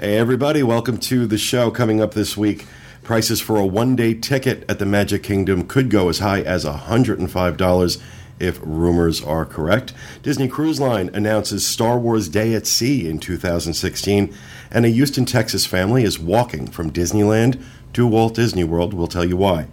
[0.00, 1.70] Hey, everybody, welcome to the show.
[1.70, 2.64] Coming up this week,
[3.02, 6.64] prices for a one day ticket at the Magic Kingdom could go as high as
[6.64, 8.02] $105
[8.38, 9.92] if rumors are correct.
[10.22, 14.34] Disney Cruise Line announces Star Wars Day at Sea in 2016,
[14.70, 17.62] and a Houston, Texas family is walking from Disneyland
[17.92, 18.94] to Walt Disney World.
[18.94, 19.66] We'll tell you why.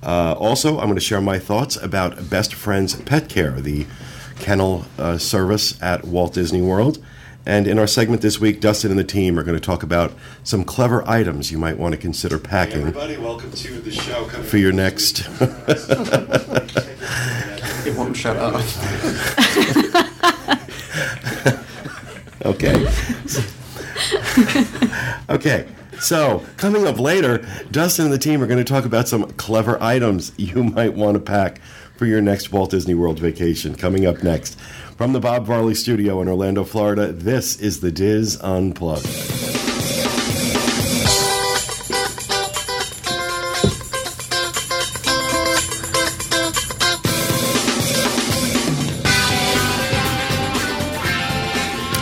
[0.00, 3.84] Uh, also, I'm going to share my thoughts about Best Friends Pet Care, the
[4.38, 7.04] kennel uh, service at Walt Disney World.
[7.46, 10.12] And in our segment this week, Dustin and the team are going to talk about
[10.42, 12.80] some clever items you might want to consider packing.
[12.80, 14.24] Hey everybody, welcome to the show.
[14.24, 15.20] For your next.
[17.86, 18.54] it won't shut up.
[22.44, 22.84] okay.
[25.30, 25.68] okay.
[26.00, 29.80] So, coming up later, Dustin and the team are going to talk about some clever
[29.80, 31.60] items you might want to pack
[31.96, 33.74] for your next Walt Disney World vacation.
[33.74, 34.58] Coming up next.
[34.96, 39.04] From the Bob Varley Studio in Orlando, Florida, this is the Diz Unplugged.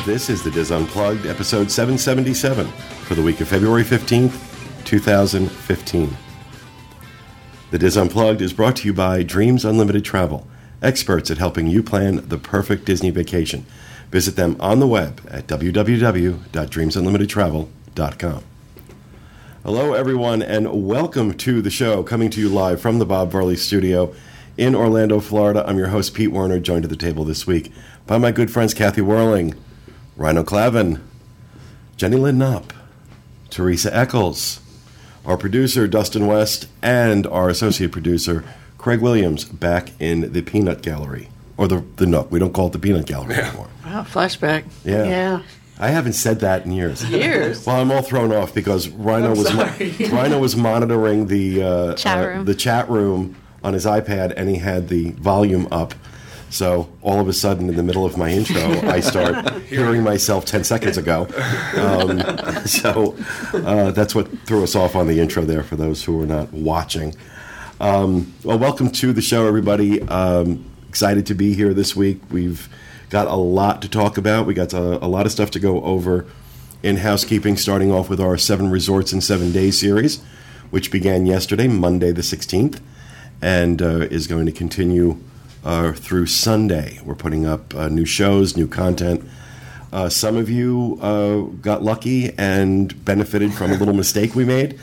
[0.06, 2.66] This is the Diz Unplugged, episode 777
[3.06, 6.16] for the week of February 15th, 2015.
[7.75, 10.47] The Diz Unplugged is brought to you by Dreams Unlimited Travel
[10.80, 13.66] experts at helping you plan the perfect Disney vacation.
[14.12, 18.44] Visit them on the web at www.dreamsunlimitedtravel.com.
[19.64, 23.56] Hello, everyone, and welcome to the show, coming to you live from the Bob Varley
[23.56, 24.14] Studio
[24.56, 25.64] in Orlando, Florida.
[25.66, 27.72] I'm your host, Pete Werner, joined at the table this week
[28.06, 29.53] by my good friends Kathy Whirling,
[30.16, 31.00] Rhino Clavin,
[31.97, 32.72] Jenny Lynn Knopp,
[33.50, 34.61] Teresa Eccles,
[35.25, 38.44] our producer, Dustin West, and our associate producer,
[38.78, 42.31] Craig Williams back in the Peanut Gallery or the the Nook.
[42.31, 43.48] We don't call it the Peanut Gallery yeah.
[43.48, 43.69] anymore.
[43.84, 44.64] Wow, flashback.
[44.84, 45.05] Yeah.
[45.05, 45.42] Yeah.
[45.78, 47.05] I haven't said that in years.
[47.11, 47.66] Years.
[47.66, 49.75] well, I'm all thrown off because Rhino was mo-
[50.12, 52.36] Rhino was monitoring the uh, chat.
[52.36, 55.94] Uh, the chat room on his iPad, and he had the volume up.
[56.54, 60.44] So all of a sudden, in the middle of my intro, I start hearing myself
[60.44, 61.26] ten seconds ago.
[61.76, 62.20] Um,
[62.65, 63.16] so
[63.53, 65.65] uh, that's what threw us off on the intro there.
[65.65, 67.16] For those who are not watching.
[67.81, 70.00] Um, well, welcome to the show, everybody.
[70.03, 72.20] Um, excited to be here this week.
[72.31, 72.69] We've
[73.10, 74.47] got a lot to talk about.
[74.47, 76.25] We got a, a lot of stuff to go over
[76.84, 80.22] in housekeeping, starting off with our Seven Resorts in Seven Days series,
[80.71, 82.81] which began yesterday, Monday the 16th,
[83.42, 85.19] and uh, is going to continue
[85.64, 87.00] uh, through Sunday.
[87.04, 89.26] We're putting up uh, new shows, new content.
[89.92, 94.78] Uh, some of you uh, got lucky and benefited from a little mistake we made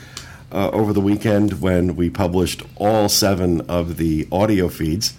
[0.50, 5.14] uh, over the weekend when we published all seven of the audio feeds.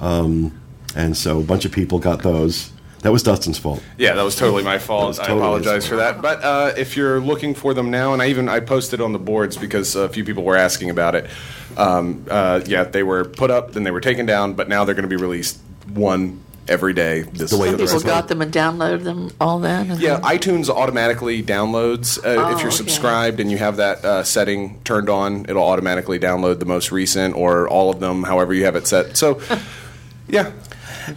[0.00, 0.58] Um,
[0.94, 2.72] and so a bunch of people got those.
[3.02, 3.82] That was Dustin's fault.
[3.96, 5.16] Yeah, that was totally my fault.
[5.16, 6.20] Totally I apologize for that.
[6.20, 9.20] But uh, if you're looking for them now, and I even I posted on the
[9.20, 11.30] boards because a few people were asking about it.
[11.78, 14.94] Um, uh, yeah, they were put up, then they were taken down, but now they're
[14.94, 15.58] going to be released
[15.92, 17.22] one every day.
[17.22, 19.86] This the way Some people got them and downloaded them all then.
[19.98, 20.22] Yeah, then?
[20.22, 23.42] iTunes automatically downloads uh, oh, if you're subscribed okay.
[23.42, 25.46] and you have that uh, setting turned on.
[25.48, 29.16] It'll automatically download the most recent or all of them, however you have it set.
[29.16, 29.40] So,
[30.28, 30.52] yeah.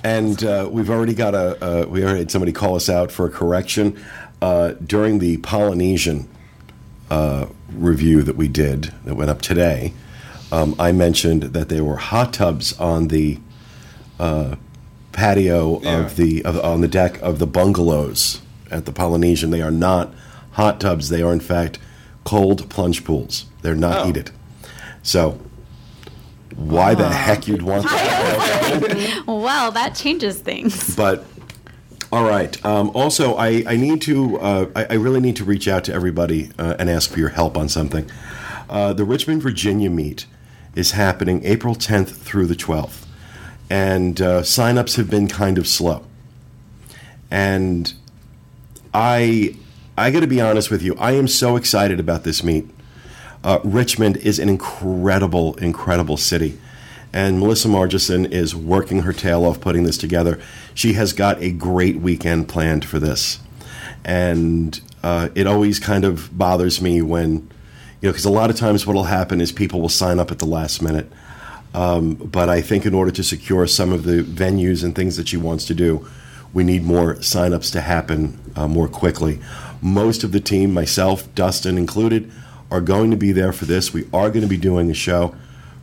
[0.03, 3.29] And uh, we've already got a we already had somebody call us out for a
[3.29, 4.01] correction
[4.41, 6.29] uh, during the Polynesian
[7.09, 9.93] uh, review that we did that went up today.
[10.51, 13.39] Um, I mentioned that there were hot tubs on the
[14.19, 14.55] uh,
[15.11, 15.99] patio yeah.
[15.99, 19.49] of the of, on the deck of the bungalows at the Polynesian.
[19.49, 20.13] They are not
[20.51, 21.09] hot tubs.
[21.09, 21.79] They are in fact
[22.23, 23.45] cold plunge pools.
[23.61, 24.05] They're not oh.
[24.05, 24.31] heated.
[25.03, 25.39] So
[26.55, 29.23] why the heck you'd want that?
[29.25, 30.95] well, that changes things.
[30.95, 31.25] But
[32.11, 32.63] all right.
[32.65, 35.93] Um, also, I, I need to uh, I, I, really need to reach out to
[35.93, 38.09] everybody uh, and ask for your help on something.
[38.69, 40.25] Uh, the Richmond, Virginia meet
[40.75, 43.05] is happening April 10th through the 12th
[43.71, 46.03] and uh, signups have been kind of slow.
[47.31, 47.93] And
[48.93, 49.55] I,
[49.97, 52.69] I got to be honest with you, I am so excited about this meet.
[53.45, 56.59] Uh, Richmond is an incredible, incredible city.
[57.13, 60.37] And Melissa Margison is working her tail off putting this together.
[60.73, 63.39] She has got a great weekend planned for this.
[64.03, 67.49] And uh, it always kind of bothers me when,
[68.01, 70.31] you know, because a lot of times what will happen is people will sign up
[70.31, 71.11] at the last minute
[71.73, 75.29] um, but I think in order to secure some of the venues and things that
[75.29, 76.07] she wants to do,
[76.53, 79.39] we need more signups to happen uh, more quickly.
[79.81, 82.29] Most of the team, myself, Dustin included,
[82.69, 83.93] are going to be there for this.
[83.93, 85.33] We are going to be doing a show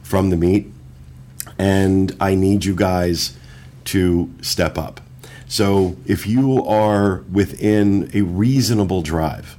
[0.02, 0.70] from the meet,
[1.58, 3.36] and I need you guys
[3.86, 5.00] to step up.
[5.46, 9.56] So if you are within a reasonable drive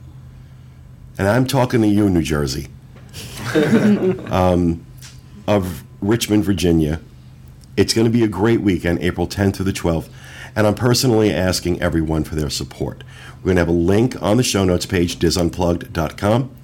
[1.19, 2.67] and I'm talking to you, New Jersey,
[4.31, 4.85] um,
[5.47, 7.01] of Richmond, Virginia.
[7.75, 10.09] It's going to be a great weekend, April 10th through the 12th,
[10.55, 13.03] and I'm personally asking everyone for their support.
[13.37, 16.55] We're going to have a link on the show notes page, disunplugged.com,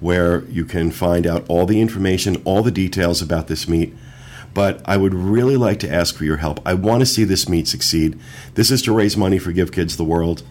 [0.00, 3.94] where you can find out all the information, all the details about this meet.
[4.52, 6.60] But I would really like to ask for your help.
[6.66, 8.18] I want to see this meet succeed.
[8.54, 10.42] This is to raise money for Give Kids the World.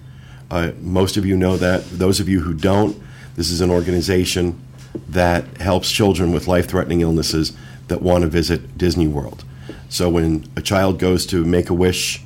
[0.49, 1.83] Uh, most of you know that.
[1.89, 3.01] Those of you who don't,
[3.39, 4.61] this is an organization
[5.07, 7.53] that helps children with life threatening illnesses
[7.87, 9.45] that want to visit Disney World.
[9.87, 12.21] So when a child goes to make a wish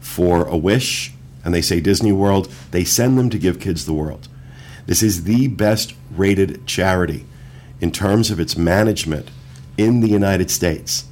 [0.00, 1.12] for a wish
[1.44, 4.26] and they say Disney World, they send them to Give Kids the World.
[4.86, 7.26] This is the best rated charity
[7.78, 9.30] in terms of its management
[9.76, 11.04] in the United States.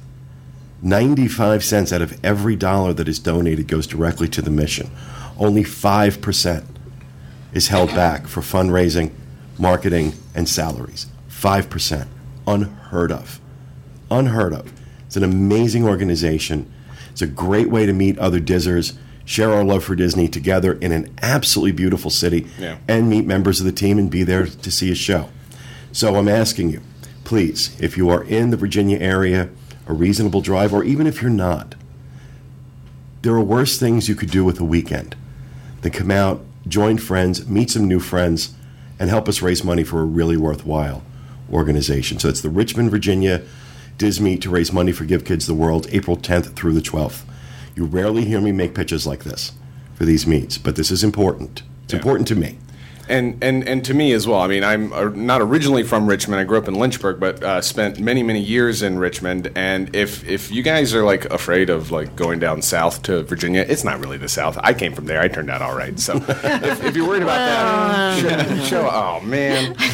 [0.81, 4.89] 95 cents out of every dollar that is donated goes directly to the mission.
[5.37, 6.65] Only 5%
[7.53, 9.11] is held back for fundraising
[9.57, 11.07] marketing, and salaries.
[11.29, 12.07] 5%.
[12.47, 13.39] Unheard of.
[14.09, 14.71] Unheard of.
[15.05, 16.71] It's an amazing organization.
[17.11, 20.91] It's a great way to meet other Dizzers, share our love for Disney together in
[20.91, 22.77] an absolutely beautiful city, yeah.
[22.87, 25.29] and meet members of the team and be there to see a show.
[25.91, 26.81] So I'm asking you,
[27.23, 29.49] please, if you are in the Virginia area,
[29.87, 31.75] a reasonable drive, or even if you're not,
[33.21, 35.15] there are worse things you could do with a weekend
[35.81, 38.53] than come out, join friends, meet some new friends,
[38.99, 41.03] and help us raise money for a really worthwhile
[41.51, 42.19] organization.
[42.19, 43.41] So it's the Richmond, Virginia
[43.97, 47.23] Disney to raise money for Give Kids the World, April 10th through the 12th.
[47.75, 49.53] You rarely hear me make pitches like this
[49.95, 51.63] for these meets, but this is important.
[51.83, 51.99] It's yeah.
[51.99, 52.57] important to me
[53.09, 54.39] and and and to me as well.
[54.39, 56.39] I mean, I'm uh, not originally from Richmond.
[56.39, 59.51] I grew up in Lynchburg, but uh, spent many many years in Richmond.
[59.55, 63.65] And if if you guys are like afraid of like going down south to Virginia,
[63.67, 64.57] it's not really the south.
[64.61, 65.21] I came from there.
[65.21, 65.99] I turned out all right.
[65.99, 69.75] So if, if, you're worried about that, show, show, oh man.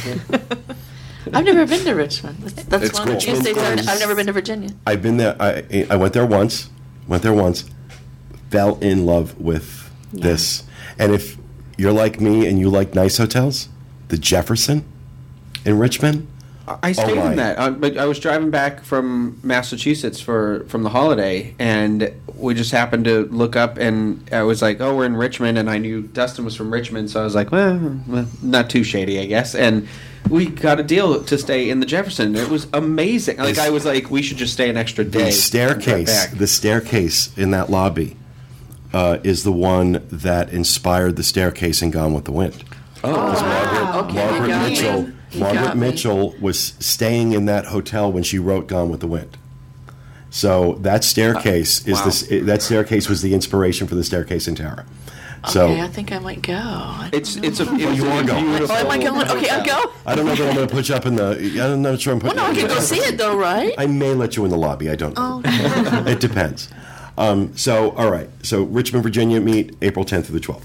[1.34, 2.38] I've never been to Richmond.
[2.40, 3.18] That's, that's it's one cool.
[3.18, 4.72] of the states I've never been to Virginia.
[4.88, 5.36] I've been there.
[5.40, 6.70] I I went there once.
[7.08, 7.70] Went there once.
[8.50, 10.24] Fell in love with yeah.
[10.24, 10.64] this.
[10.98, 11.38] And if
[11.80, 13.70] you're like me and you like nice hotels,
[14.10, 14.84] the Jefferson
[15.66, 16.28] in Richmond.
[16.84, 20.84] I stayed oh in that, uh, but I was driving back from Massachusetts for from
[20.84, 25.06] the holiday, and we just happened to look up, and I was like, "Oh, we're
[25.06, 28.28] in Richmond," and I knew Dustin was from Richmond, so I was like, "Well, well
[28.44, 29.88] not too shady, I guess." And
[30.30, 32.36] we got a deal to stay in the Jefferson.
[32.36, 33.38] It was amazing.
[33.38, 35.26] Like I was like, we should just stay an extra day.
[35.26, 38.16] The staircase, the staircase in that lobby
[38.94, 42.64] uh, is the one that inspired the staircase in Gone with the Wind.
[43.04, 43.34] Oh, wow.
[43.34, 45.12] Margaret, okay, Margaret Mitchell.
[45.36, 49.38] Margaret Mitchell was staying in that hotel when she wrote Gone with the Wind.
[50.32, 52.06] So that staircase uh, is wow.
[52.06, 52.46] this.
[52.46, 54.86] That staircase was the inspiration for the staircase in Tara.
[55.48, 56.54] So okay, I think I might go.
[56.54, 58.46] I it's it's a oh, you are going.
[58.46, 59.28] Oh, am I going?
[59.30, 59.94] Okay, I'll go.
[60.06, 61.62] I don't know that I'm going to put you up in the.
[61.62, 62.36] I'm not sure I'm putting.
[62.36, 63.74] Well, no, I can go see it though, right?
[63.78, 64.90] I may let you in the lobby.
[64.90, 65.42] I don't know.
[65.44, 66.04] Oh.
[66.08, 66.70] it depends.
[67.20, 68.30] Um, so, all right.
[68.44, 70.64] So, Richmond, Virginia meet April 10th through the 12th.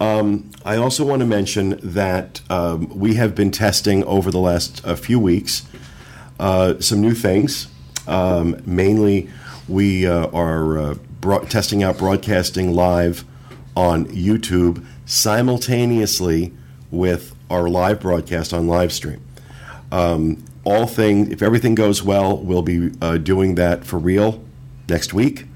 [0.00, 4.80] Um, I also want to mention that um, we have been testing over the last
[4.86, 5.66] uh, few weeks
[6.38, 7.66] uh, some new things.
[8.06, 9.28] Um, mainly,
[9.66, 10.94] we uh, are uh,
[11.48, 13.24] testing out broadcasting live
[13.76, 16.52] on YouTube simultaneously
[16.92, 19.20] with our live broadcast on live stream.
[19.90, 24.44] Um, all things, if everything goes well, we'll be uh, doing that for real
[24.88, 25.46] next week.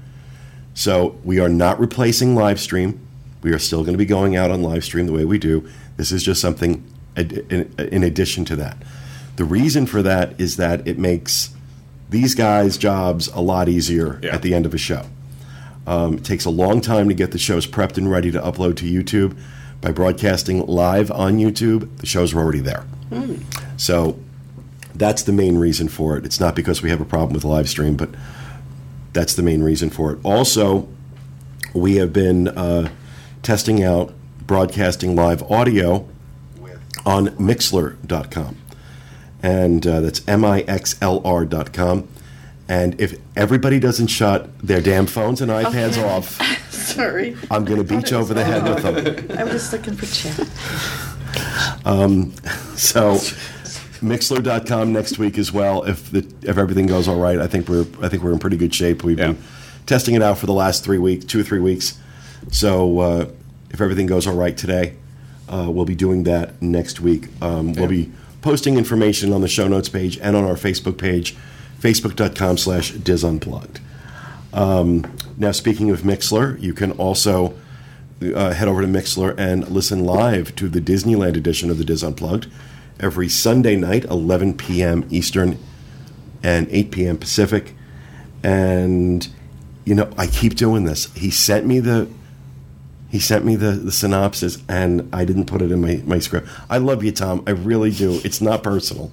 [0.73, 2.99] So we are not replacing live stream.
[3.41, 5.67] We are still going to be going out on live stream the way we do.
[5.97, 6.83] This is just something
[7.15, 8.77] in addition to that.
[9.35, 11.53] The reason for that is that it makes
[12.09, 14.35] these guys' jobs a lot easier yeah.
[14.35, 15.05] at the end of a show.
[15.85, 18.77] Um, it takes a long time to get the shows prepped and ready to upload
[18.77, 19.37] to YouTube.
[19.81, 22.85] By broadcasting live on YouTube, the shows are already there.
[23.11, 23.43] Mm.
[23.79, 24.17] So
[24.95, 26.25] that's the main reason for it.
[26.25, 28.09] It's not because we have a problem with live stream, but
[29.13, 30.19] that's the main reason for it.
[30.23, 30.87] Also,
[31.73, 32.89] we have been uh,
[33.41, 34.13] testing out
[34.45, 36.07] broadcasting live audio
[37.05, 38.57] on Mixlr.com.
[39.41, 42.07] And uh, that's M I X L R.com.
[42.69, 46.03] And if everybody doesn't shut their damn phones and iPads okay.
[46.09, 49.37] off, sorry, I'm going to beat you over the head with them.
[49.37, 50.47] I'm just looking for chat.
[51.85, 52.31] Um,
[52.75, 53.19] so
[54.03, 55.83] Mixlr.com next week as well.
[55.83, 58.57] If the if everything goes all right, I think we're I think we're in pretty
[58.57, 59.03] good shape.
[59.03, 59.27] We've yeah.
[59.27, 59.43] been
[59.85, 61.99] testing it out for the last three weeks, two or three weeks.
[62.51, 63.29] So uh,
[63.71, 64.95] if everything goes all right today,
[65.47, 67.29] uh, we'll be doing that next week.
[67.41, 67.79] Um, yeah.
[67.79, 71.35] We'll be posting information on the show notes page and on our Facebook page,
[71.79, 73.79] facebook.com slash disunplugged.
[74.51, 77.55] Um, now, speaking of Mixlr, you can also
[78.21, 82.03] uh, head over to Mixlr and listen live to the Disneyland edition of the Dis
[82.03, 82.47] Unplugged
[82.99, 85.05] every Sunday night, 11 p.m.
[85.09, 85.57] Eastern
[86.41, 87.17] and 8 p.m.
[87.17, 87.75] Pacific.
[88.43, 89.27] And
[89.85, 91.13] you know, I keep doing this.
[91.13, 92.09] He sent me the
[93.09, 96.49] he sent me the, the synopsis and I didn't put it in my, my script.
[96.67, 97.43] I love you, Tom.
[97.45, 98.19] I really do.
[98.23, 99.11] It's not personal.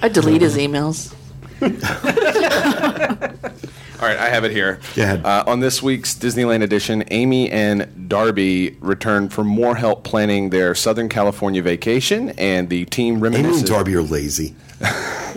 [0.00, 1.12] I delete his um, emails.
[4.02, 4.80] All right, I have it here.
[4.96, 5.24] Go ahead.
[5.24, 10.74] Uh, on this week's Disneyland edition, Amy and Darby return for more help planning their
[10.74, 13.36] Southern California vacation, and the team reminisces.
[13.44, 14.56] Amy and Darby are lazy.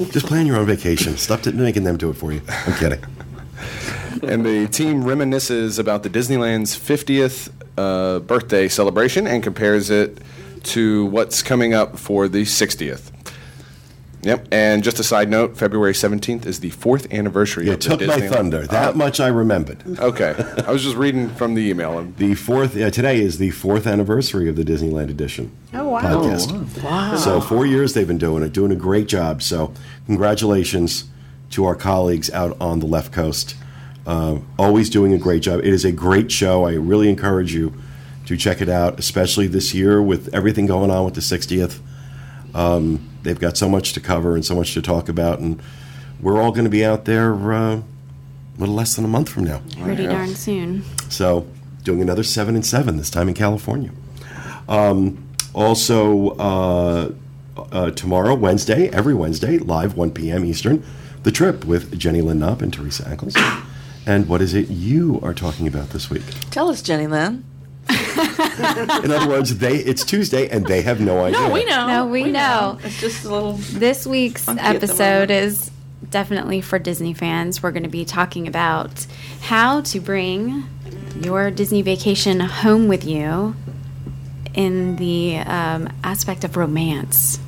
[0.10, 1.16] Just plan your own vacation.
[1.16, 2.42] Stop making them do it for you.
[2.50, 3.04] I'm kidding.
[4.24, 10.18] and the team reminisces about the Disneyland's 50th uh, birthday celebration and compares it
[10.64, 13.12] to what's coming up for the 60th.
[14.26, 14.48] Yep.
[14.52, 18.02] And just a side note, February 17th is the fourth anniversary You of the took
[18.08, 18.68] my Disneyland- thunder.
[18.68, 19.78] That Uh, much I remembered.
[20.00, 20.36] Okay.
[20.68, 21.98] I was just reading from the email.
[22.00, 26.02] and- The fourth uh, today is the fourth anniversary of the Disneyland edition Oh, wow.
[26.02, 26.84] podcast.
[26.84, 27.16] Wow.
[27.16, 29.42] So four years they've been doing it, doing a great job.
[29.44, 29.72] So
[30.08, 31.06] congratulations
[31.52, 33.56] to our colleagues out on the left coast.
[34.08, 35.60] Uh, always doing a great job.
[35.60, 36.66] It is a great show.
[36.66, 37.74] I really encourage you
[38.26, 41.80] to check it out, especially this year with everything going on with the 60th.
[42.56, 45.62] Um, they've got so much to cover and so much to talk about, and
[46.22, 47.84] we're all going to be out there uh, a
[48.58, 49.62] little less than a month from now.
[49.82, 50.84] Pretty darn soon.
[51.10, 51.46] So,
[51.84, 53.92] doing another seven and seven this time in California.
[54.68, 57.12] Um, also, uh,
[57.72, 60.46] uh, tomorrow, Wednesday, every Wednesday, live 1 p.m.
[60.46, 60.84] Eastern,
[61.24, 63.36] The Trip with Jenny Lynn Knopp and Teresa Ackles.
[64.06, 66.24] And what is it you are talking about this week?
[66.52, 67.44] Tell us, Jenny Lynn.
[69.04, 71.40] In other words, they it's Tuesday and they have no idea.
[71.40, 71.88] No, we know.
[71.88, 72.80] No, we know.
[72.84, 73.54] It's just a little.
[73.54, 75.72] This week's Funky at the episode is
[76.10, 77.62] definitely for Disney fans.
[77.62, 79.06] We're going to be talking about
[79.42, 80.64] how to bring
[81.22, 83.56] your Disney vacation home with you
[84.54, 87.40] in the um, aspect of romance.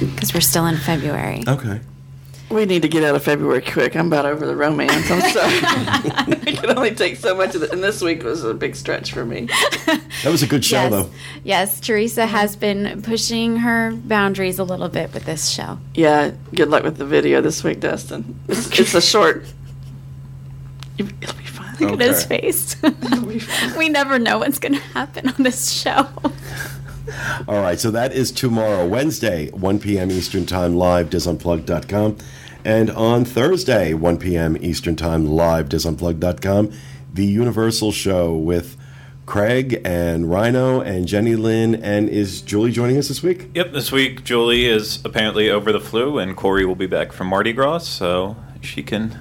[0.00, 1.44] Because we're still in February.
[1.46, 1.80] Okay.
[2.50, 3.96] We need to get out of February quick.
[3.96, 5.10] I'm about over the romance.
[5.10, 5.58] I'm sorry.
[5.62, 7.72] I can only take so much of it.
[7.72, 9.48] And this week was a big stretch for me.
[9.86, 11.10] That was a good show, yes, though.
[11.42, 15.78] yes, Teresa has been pushing her boundaries a little bit with this show.
[15.94, 18.38] Yeah, good luck with the video this week, Dustin.
[18.48, 19.46] It's, it's a short.
[20.98, 21.76] It'll be fine.
[21.80, 22.76] Look at his face.
[22.82, 23.74] It'll be fine.
[23.78, 26.06] we never know what's going to happen on this show.
[27.48, 30.10] All right, so that is tomorrow, Wednesday, 1 p.m.
[30.10, 32.16] Eastern Time, live, disunplugged.com.
[32.64, 34.56] And on Thursday, 1 p.m.
[34.60, 36.72] Eastern Time, live, disunplugged.com,
[37.12, 38.76] the Universal Show with
[39.26, 41.74] Craig and Rhino and Jenny Lynn.
[41.74, 43.50] And is Julie joining us this week?
[43.54, 47.26] Yep, this week Julie is apparently over the flu, and Corey will be back from
[47.26, 49.18] Mardi Gras, so she can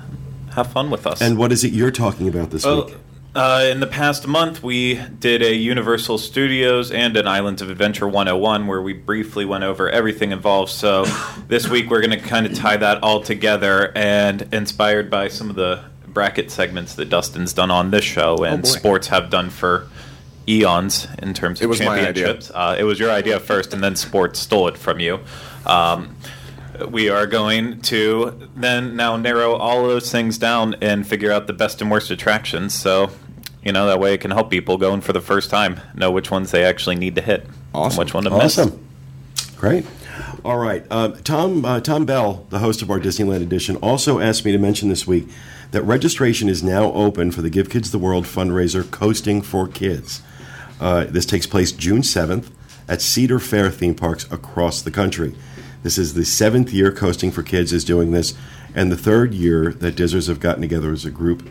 [0.55, 1.21] have fun with us.
[1.21, 2.95] And what is it you're talking about this Well, week?
[3.35, 8.07] Uh, in the past month, we did a Universal Studios and an Islands of Adventure
[8.07, 10.71] 101 where we briefly went over everything involved.
[10.71, 11.05] So
[11.47, 15.49] this week, we're going to kind of tie that all together and inspired by some
[15.49, 18.69] of the bracket segments that Dustin's done on this show and boy.
[18.69, 19.87] sports have done for
[20.47, 22.25] eons in terms of It was my idea.
[22.25, 22.51] championships.
[22.53, 25.21] Uh, it was your idea first, and then sports stole it from you.
[25.65, 26.15] Um,
[26.89, 31.53] we are going to then now narrow all those things down and figure out the
[31.53, 32.73] best and worst attractions.
[32.73, 33.11] So,
[33.63, 36.29] you know, that way it can help people going for the first time know which
[36.31, 37.99] ones they actually need to hit, Awesome.
[38.01, 38.57] and which one to miss.
[38.59, 38.85] Awesome.
[39.57, 39.85] Great.
[40.43, 40.85] All right.
[40.91, 44.57] Uh, Tom, uh, Tom Bell, the host of our Disneyland edition, also asked me to
[44.57, 45.27] mention this week
[45.71, 50.21] that registration is now open for the Give Kids the World fundraiser Coasting for Kids.
[50.79, 52.49] Uh, this takes place June 7th
[52.89, 55.33] at Cedar Fair theme parks across the country.
[55.81, 58.33] This is the seventh year Coasting for Kids is doing this,
[58.75, 61.47] and the third year that Dizzers have gotten together as a group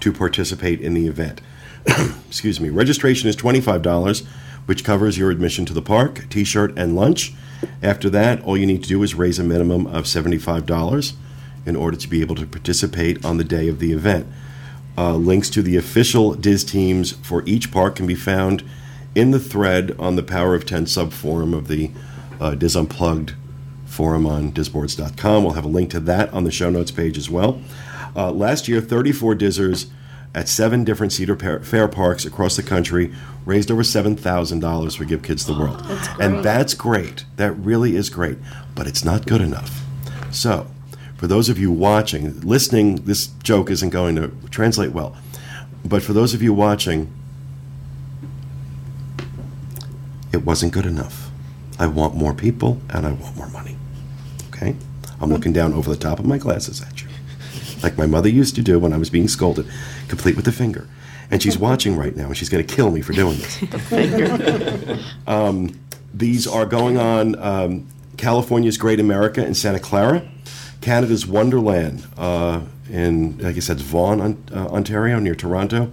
[0.00, 1.40] to participate in the event.
[2.28, 2.68] Excuse me.
[2.68, 4.26] Registration is $25,
[4.66, 7.32] which covers your admission to the park, t shirt, and lunch.
[7.82, 11.14] After that, all you need to do is raise a minimum of $75
[11.66, 14.26] in order to be able to participate on the day of the event.
[14.96, 18.64] Uh, links to the official Diz teams for each park can be found
[19.14, 21.90] in the thread on the Power of 10 subforum of the
[22.40, 23.34] uh, Diz Unplugged
[23.86, 25.44] forum on disboards.com.
[25.44, 27.60] We'll have a link to that on the show notes page as well.
[28.16, 29.90] Uh, last year, 34 Dizzers
[30.34, 33.12] at seven different Cedar Par- Fair parks across the country
[33.46, 35.82] raised over $7,000 for Give Kids the World.
[36.20, 37.24] and that's great.
[37.36, 38.38] That really is great.
[38.74, 39.84] But it's not good enough.
[40.30, 40.66] So,
[41.16, 45.16] for those of you watching, listening, this joke isn't going to translate well.
[45.84, 47.12] But for those of you watching,
[50.32, 51.30] it wasn't good enough.
[51.78, 53.76] I want more people and I want more money.
[54.48, 54.76] Okay?
[55.20, 56.97] I'm looking down over the top of my glasses at you.
[57.82, 59.66] Like my mother used to do when I was being scolded,
[60.08, 60.88] complete with the finger.
[61.30, 65.04] And she's watching right now and she's going to kill me for doing this.
[65.26, 65.78] Um,
[66.14, 70.26] these are going on um, California's Great America in Santa Clara,
[70.80, 75.90] Canada's Wonderland uh, in, like I said, Vaughan, uh, Ontario, near Toronto,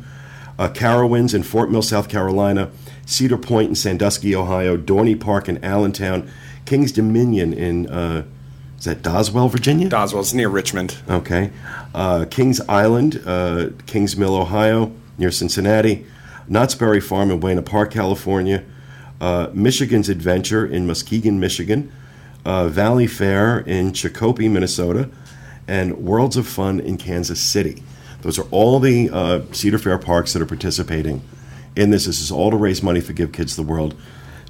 [0.57, 2.71] uh, Carowinds in Fort Mill, South Carolina,
[3.05, 6.29] Cedar Point in Sandusky, Ohio, Dorney Park in Allentown,
[6.65, 8.23] King's Dominion in, uh,
[8.85, 9.89] is that Doswell, Virginia?
[9.89, 10.97] Doswell's near Richmond.
[11.09, 11.51] Okay.
[11.95, 16.05] Uh, Kings Island, uh, Kings Mill, Ohio, near Cincinnati,
[16.47, 18.63] Knott's Berry Farm in Buena Park, California,
[19.19, 21.91] uh, Michigan's Adventure in Muskegon, Michigan,
[22.45, 25.09] uh, Valley Fair in Shakopee, Minnesota,
[25.67, 27.81] and Worlds of Fun in Kansas City.
[28.21, 31.23] Those are all the uh, Cedar Fair parks that are participating
[31.75, 32.05] in this.
[32.05, 33.95] This is all to raise money for Give Kids the World.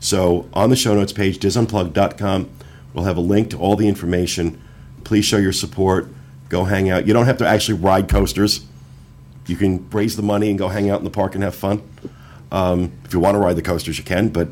[0.01, 2.49] So on the show notes page, disunplug.com,
[2.95, 4.59] we'll have a link to all the information.
[5.03, 6.07] Please show your support.
[6.49, 7.05] Go hang out.
[7.05, 8.65] You don't have to actually ride coasters.
[9.45, 11.83] You can raise the money and go hang out in the park and have fun.
[12.51, 14.29] Um, if you want to ride the coasters, you can.
[14.29, 14.47] But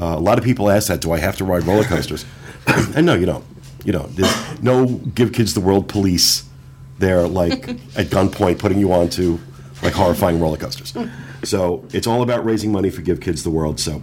[0.00, 2.24] uh, a lot of people ask that: Do I have to ride roller coasters?
[2.66, 3.44] and no, you don't.
[3.84, 4.14] You don't.
[4.14, 6.44] There's no give kids the world police
[6.98, 9.38] there, like at gunpoint, putting you onto
[9.82, 10.94] like horrifying roller coasters.
[11.42, 13.80] So it's all about raising money for Give Kids the World.
[13.80, 14.02] So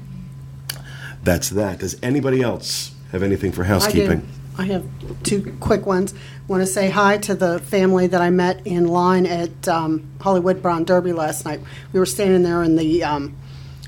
[1.23, 1.79] that's that.
[1.79, 4.27] Does anybody else have anything for housekeeping?
[4.57, 4.85] I, I have
[5.23, 6.13] two quick ones.
[6.47, 10.61] Want to say hi to the family that I met in line at um, Hollywood
[10.61, 11.59] Brown Derby last night.
[11.93, 13.35] We were standing there, and the um,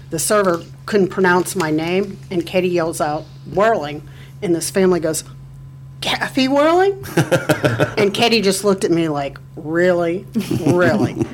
[0.09, 4.07] the server couldn't pronounce my name, and Katie yells out, "Whirling!"
[4.41, 5.23] And this family goes,
[6.01, 7.03] Kathy Whirling?
[7.97, 10.25] and Katie just looked at me like, really?
[10.65, 11.15] Really?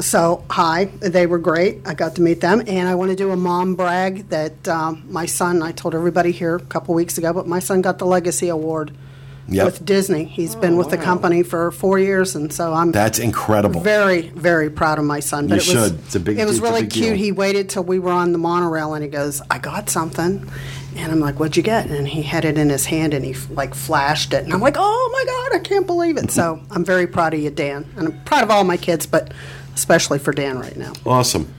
[0.00, 1.86] so, hi, they were great.
[1.86, 2.62] I got to meet them.
[2.66, 6.32] And I want to do a mom brag that um, my son, I told everybody
[6.32, 8.92] here a couple weeks ago, but my son got the Legacy Award.
[9.48, 9.64] Yep.
[9.64, 10.90] With Disney, he's oh, been with wow.
[10.92, 12.92] the company for four years, and so I'm.
[12.92, 13.80] That's incredible.
[13.80, 15.48] Very, very proud of my son.
[15.48, 15.98] But you it was, should.
[15.98, 16.38] It's a big.
[16.38, 16.92] It was really cute.
[16.92, 17.16] Deal.
[17.16, 20.48] He waited till we were on the monorail, and he goes, "I got something,"
[20.96, 23.34] And I'm like, "What'd you get?" And he had it in his hand, and he
[23.52, 26.84] like flashed it, and I'm like, "Oh my god, I can't believe it!" So I'm
[26.84, 29.32] very proud of you, Dan, and I'm proud of all my kids, but
[29.74, 30.92] especially for Dan right now.
[31.04, 31.52] Awesome,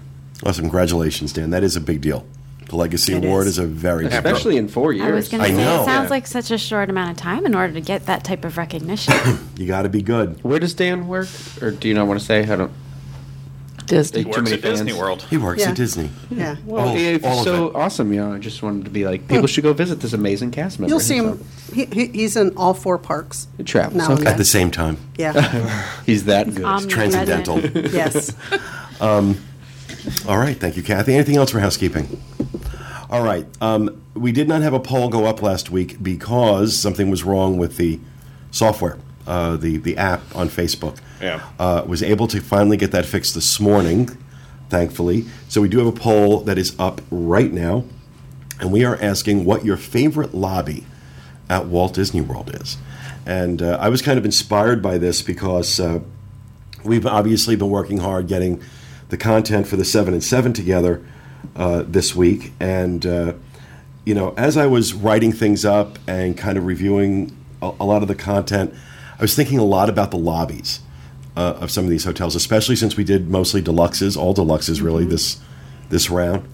[0.45, 0.63] awesome!
[0.63, 1.49] Congratulations, Dan.
[1.52, 2.26] That is a big deal.
[2.67, 3.60] The Legacy it Award is.
[3.60, 3.65] is.
[3.65, 5.08] a very especially in four years.
[5.08, 5.82] I was going to say know.
[5.82, 6.10] it sounds yeah.
[6.10, 9.13] like such a short amount of time in order to get that type of recognition.
[9.58, 10.43] you got to be good.
[10.43, 11.28] Where does Dan work,
[11.62, 12.41] or do you not want to say?
[12.41, 12.71] I don't.
[13.85, 14.19] Disney.
[14.23, 14.79] He works at fans.
[14.81, 15.23] Disney World.
[15.29, 15.69] He works Yeah.
[15.69, 16.09] at Disney.
[16.29, 16.55] Yeah.
[16.65, 17.75] Well, All- it's all of so it.
[17.75, 18.33] awesome, you know.
[18.33, 20.89] I just wanted to be like, people should go visit this amazing cast member.
[20.91, 21.43] You'll see him.
[21.73, 23.47] He, he, he's in all four parks.
[23.57, 24.23] He travels, now and okay.
[24.25, 24.33] then.
[24.33, 25.33] At the same time, Yeah.
[26.05, 26.63] He's that good.
[26.63, 26.91] Omnipresent.
[26.91, 27.59] transcendental.
[27.91, 28.33] yes.
[30.27, 31.13] All right, thank you, Kathy.
[31.15, 32.21] Anything else for housekeeping?
[33.09, 37.09] All right, um, we did not have a poll go up last week because something
[37.09, 37.99] was wrong with the
[38.51, 40.97] software, uh, the the app on Facebook.
[41.23, 41.41] Yeah.
[41.57, 44.17] uh, was able to finally get that fixed this morning,
[44.69, 45.25] thankfully.
[45.47, 47.86] So we do have a poll that is up right now,
[48.59, 50.86] and we are asking what your favorite lobby
[51.49, 52.77] at Walt Disney World is.
[53.25, 56.01] And uh, I was kind of inspired by this because uh,
[56.83, 58.62] we've obviously been working hard getting
[59.07, 61.05] the content for the seven and seven together
[61.55, 63.33] uh, this week, and uh,
[64.05, 67.31] you know, as I was writing things up and kind of reviewing
[67.62, 68.73] a, a lot of the content,
[69.17, 70.81] I was thinking a lot about the lobbies
[71.35, 75.05] uh, of some of these hotels, especially since we did mostly deluxes, all deluxes really
[75.05, 75.39] this
[75.89, 76.47] this round,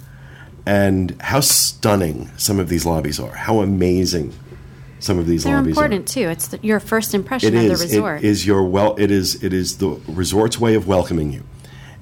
[0.66, 4.34] and how stunning some of these lobbies are, how amazing
[5.00, 6.14] some of these They're lobbies important are.
[6.14, 6.30] too.
[6.30, 7.80] It's the, your first impression It of is.
[7.80, 8.20] the resort.
[8.20, 8.96] It is your well.
[8.98, 9.44] It is.
[9.44, 11.44] It is the resort's way of welcoming you,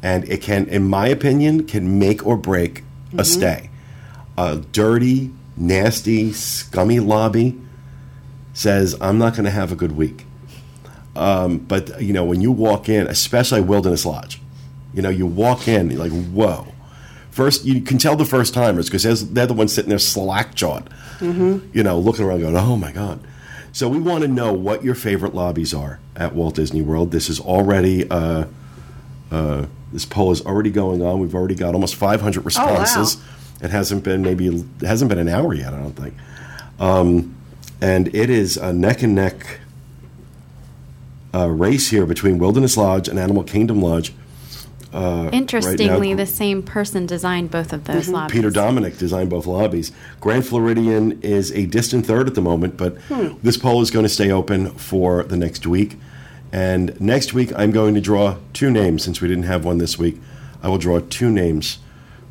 [0.04, 2.84] and it can, in my opinion, can make or break
[3.18, 3.70] a stay.
[4.38, 7.60] A dirty, nasty, scummy lobby
[8.54, 10.27] says, "I'm not going to have a good week."
[11.18, 14.40] Um, but you know, when you walk in, especially Wilderness Lodge,
[14.94, 16.68] you know, you walk in, you're like, "Whoa!"
[17.32, 20.90] First, you can tell the first timers because they're the ones sitting there slack jawed,
[21.74, 23.20] you know, looking around, going, "Oh my god."
[23.74, 27.12] So we want to know what your favorite lobbies are at Walt Disney World.
[27.12, 28.46] This is already uh,
[29.32, 31.20] uh, this poll is already going on.
[31.20, 33.18] We've already got almost 500 responses.
[33.18, 33.66] Oh, wow.
[33.66, 35.74] It hasn't been maybe it hasn't been an hour yet.
[35.74, 36.14] I don't think.
[36.80, 37.36] Um,
[37.82, 39.60] and it is a neck and neck
[41.34, 44.14] uh, race here between Wilderness Lodge and Animal Kingdom Lodge.
[44.94, 48.34] Uh, Interestingly, right now- the same person designed both of those lobbies.
[48.34, 49.92] Peter Dominick designed both lobbies.
[50.22, 52.98] Grand Floridian is a distant third at the moment, but
[53.44, 55.98] this poll is going to stay open for the next week.
[56.54, 60.00] And next week, I'm going to draw two names since we didn't have one this
[60.00, 60.20] week.
[60.64, 61.80] I will draw two names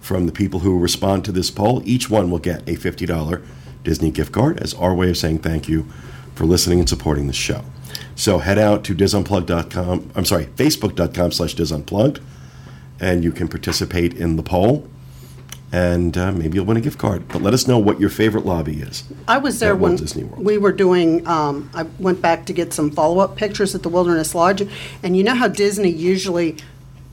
[0.01, 1.83] from the people who respond to this poll.
[1.85, 3.43] Each one will get a $50
[3.85, 5.87] Disney gift card as our way of saying thank you
[6.35, 7.65] for listening and supporting the show.
[8.17, 10.11] So head out to disunplug.com.
[10.15, 12.21] I'm sorry, facebook.com slash disunplugged,
[12.99, 14.89] and you can participate in the poll.
[15.73, 17.29] and uh, maybe you'll win a gift card.
[17.29, 19.05] But let us know what your favorite lobby is.
[19.29, 20.45] I was there when Disney World.
[20.45, 21.27] we were doing.
[21.27, 24.67] Um, I went back to get some follow-up pictures at the Wilderness Lodge,
[25.03, 26.57] and you know how Disney usually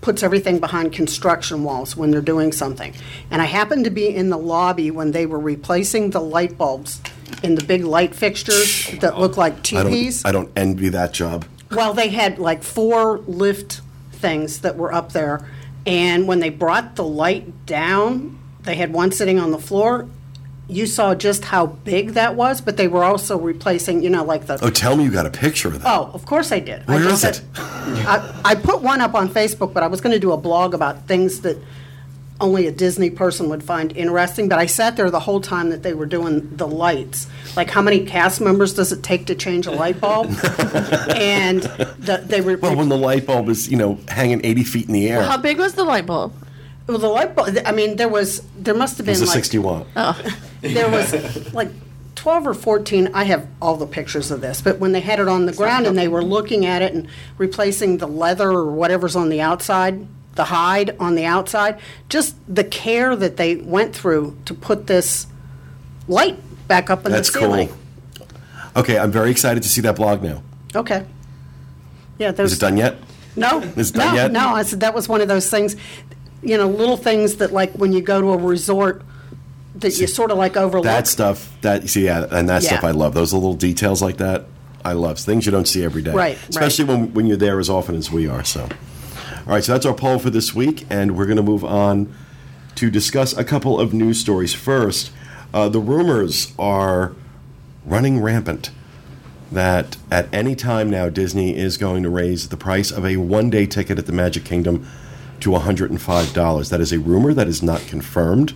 [0.01, 2.93] puts everything behind construction walls when they're doing something.
[3.31, 7.01] And I happened to be in the lobby when they were replacing the light bulbs
[7.41, 11.45] in the big light fixtures that look like I don't, I don't envy that job.
[11.71, 15.47] Well, they had like four lift things that were up there,
[15.85, 20.07] and when they brought the light down, they had one sitting on the floor.
[20.69, 24.45] You saw just how big that was, but they were also replacing, you know, like
[24.47, 24.57] the.
[24.61, 25.91] Oh, tell me you got a picture of that.
[25.91, 26.83] Oh, of course I did.
[26.87, 29.99] I Where just is said- I, I put one up on Facebook, but I was
[29.99, 31.57] going to do a blog about things that
[32.43, 34.49] only a Disney person would find interesting.
[34.49, 37.25] But I sat there the whole time that they were doing the lights.
[37.55, 40.27] Like, how many cast members does it take to change a light bulb?
[41.15, 42.57] and the, they were.
[42.57, 45.37] Well, when the light bulb is, you know, hanging 80 feet in the air, How
[45.37, 46.33] big was the light bulb?
[46.85, 47.57] well, the light bulb.
[47.65, 49.87] I mean, there was there must have been it's a like 60 watt.
[49.95, 50.21] Oh.
[50.61, 51.69] there was like
[52.15, 55.27] 12 or 14 i have all the pictures of this but when they had it
[55.27, 59.15] on the ground and they were looking at it and replacing the leather or whatever's
[59.15, 64.35] on the outside the hide on the outside just the care that they went through
[64.45, 65.27] to put this
[66.07, 67.77] light back up in That's the ceiling cool.
[68.75, 70.41] Okay, I'm very excited to see that blog now.
[70.75, 71.05] okay
[72.17, 72.95] yeah there's Is it done yet?
[73.35, 74.31] no, Is it done no, yet?
[74.31, 74.49] no.
[74.49, 75.75] I said that was one of those things,
[76.43, 79.01] you know, little things that like when you go to a resort
[79.75, 80.85] that you sort of like overlook.
[80.85, 83.13] That stuff, that, see, yeah, and that stuff I love.
[83.15, 84.45] Those little details like that,
[84.85, 85.17] I love.
[85.17, 86.11] Things you don't see every day.
[86.11, 88.69] Right, Especially when, when you're there as often as we are, so.
[89.45, 92.13] All right, so that's our poll for this week, and we're going to move on
[92.75, 94.53] to discuss a couple of news stories.
[94.53, 95.11] First,
[95.53, 97.13] uh, the rumors are
[97.85, 98.71] running rampant
[99.51, 103.49] that at any time now Disney is going to raise the price of a one
[103.49, 104.87] day ticket at the Magic Kingdom
[105.41, 106.69] to $105.
[106.69, 108.53] That is a rumor that is not confirmed,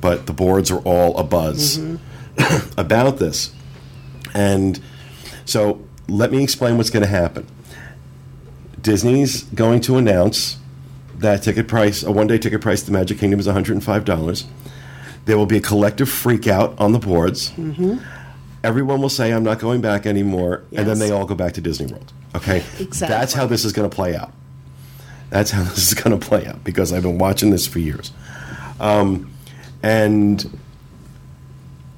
[0.00, 1.98] but the boards are all abuzz
[2.78, 3.52] about this.
[4.32, 4.80] And
[5.44, 7.46] so let me explain what's going to happen.
[8.82, 10.58] Disney's going to announce
[11.18, 14.44] that ticket price, a one day ticket price to the Magic Kingdom is $105.
[15.24, 17.52] There will be a collective freak out on the boards.
[18.64, 20.64] Everyone will say, I'm not going back anymore.
[20.72, 22.12] And then they all go back to Disney World.
[22.34, 22.58] Okay?
[22.78, 23.08] Exactly.
[23.08, 24.32] That's how this is going to play out.
[25.30, 28.12] That's how this is going to play out because I've been watching this for years.
[28.80, 29.32] Um,
[29.82, 30.58] and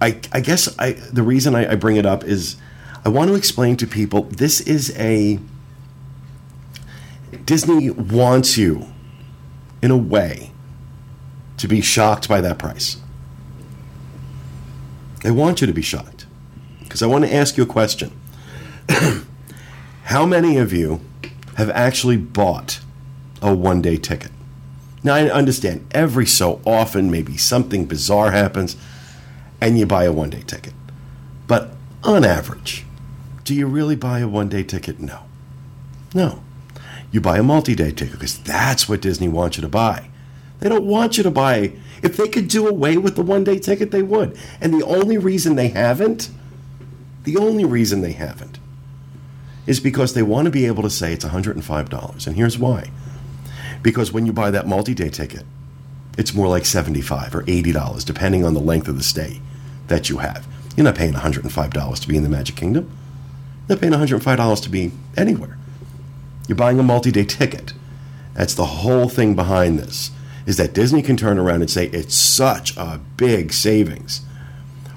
[0.00, 2.56] I, I guess I, the reason I, I bring it up is
[3.04, 5.38] I want to explain to people this is a.
[7.44, 8.86] Disney wants you,
[9.82, 10.52] in a way,
[11.58, 12.96] to be shocked by that price.
[15.22, 16.26] They want you to be shocked.
[16.80, 18.12] Because I want to ask you a question.
[20.04, 21.00] How many of you
[21.56, 22.80] have actually bought
[23.40, 24.30] a one day ticket?
[25.02, 28.76] Now, I understand every so often, maybe something bizarre happens
[29.60, 30.72] and you buy a one day ticket.
[31.46, 32.84] But on average,
[33.44, 35.00] do you really buy a one day ticket?
[35.00, 35.20] No.
[36.14, 36.42] No.
[37.14, 40.10] You buy a multi day ticket because that's what Disney wants you to buy.
[40.58, 41.74] They don't want you to buy.
[42.02, 44.36] If they could do away with the one day ticket, they would.
[44.60, 46.28] And the only reason they haven't,
[47.22, 48.58] the only reason they haven't,
[49.64, 52.26] is because they want to be able to say it's $105.
[52.26, 52.90] And here's why.
[53.80, 55.44] Because when you buy that multi day ticket,
[56.18, 59.40] it's more like 75 or $80, depending on the length of the stay
[59.86, 60.48] that you have.
[60.76, 62.90] You're not paying $105 to be in the Magic Kingdom.
[63.68, 65.58] You're paying $105 to be anywhere.
[66.48, 67.72] You're buying a multi-day ticket.
[68.34, 70.10] That's the whole thing behind this.
[70.46, 74.20] Is that Disney can turn around and say it's such a big savings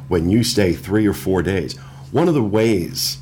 [0.07, 1.77] when you stay three or four days.
[2.11, 3.19] One of the ways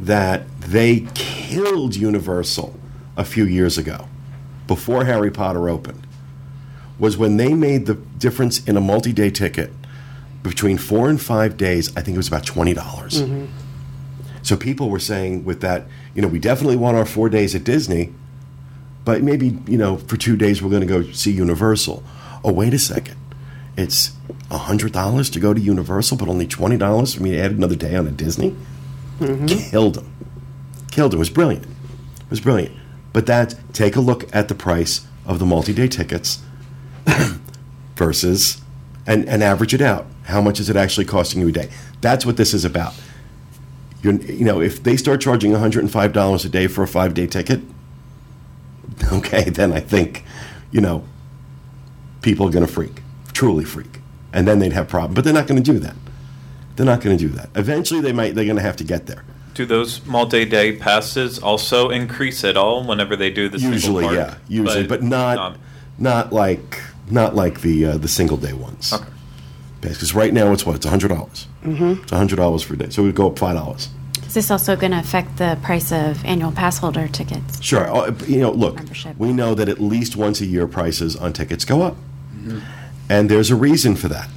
[0.00, 2.74] that they killed Universal
[3.16, 4.08] a few years ago,
[4.66, 6.06] before Harry Potter opened,
[6.98, 9.70] was when they made the difference in a multi-day ticket
[10.42, 11.96] between four and five days.
[11.96, 13.22] I think it was about twenty dollars.
[13.22, 13.46] Mm-hmm.
[14.42, 17.64] So people were saying with that, you know, we definitely want our four days at
[17.64, 18.12] Disney,
[19.04, 22.02] but maybe, you know, for two days we're going to go see Universal.
[22.42, 23.16] Oh, wait a second.
[23.76, 24.12] It's
[24.50, 28.06] $100 to go to Universal, but only $20 for me to add another day on
[28.06, 28.54] a Disney?
[29.18, 29.70] Mm-hmm.
[29.70, 30.12] Killed them.
[30.90, 31.18] Killed them.
[31.18, 31.64] It was brilliant.
[31.64, 32.74] It was brilliant.
[33.12, 36.42] But that, take a look at the price of the multi day tickets
[37.96, 38.60] versus,
[39.06, 40.06] and, and average it out.
[40.24, 41.70] How much is it actually costing you a day?
[42.00, 42.94] That's what this is about.
[44.04, 47.62] You're, you know, if they start charging $105 a day for a five day ticket,
[49.12, 50.24] okay, then I think,
[50.70, 51.04] you know,
[52.20, 54.00] people are going to freak, truly freak.
[54.32, 55.14] And then they'd have problems.
[55.14, 55.96] But they're not going to do that.
[56.76, 57.50] They're not going to do that.
[57.54, 58.34] Eventually, they might.
[58.34, 59.24] They're going to have to get there.
[59.54, 64.16] Do those multi-day passes also increase at all whenever they do the single Usually, park?
[64.16, 65.58] yeah, usually, but, not, um,
[65.98, 68.92] not like not like the uh, the single day ones.
[68.92, 69.04] Okay.
[69.90, 71.46] Because right now it's what it's hundred dollars.
[71.64, 72.02] Mm-hmm.
[72.02, 73.88] It's hundred dollars for a day, so we would go up five dollars.
[74.26, 77.62] Is this also going to affect the price of annual pass holder tickets?
[77.62, 77.88] Sure.
[77.88, 79.16] Uh, You know, look, Membership.
[79.16, 81.96] we know that at least once a year prices on tickets go up.
[83.08, 84.28] And there's a reason for that.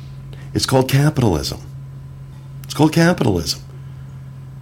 [0.54, 1.62] It's called capitalism.
[2.64, 3.62] It's called capitalism.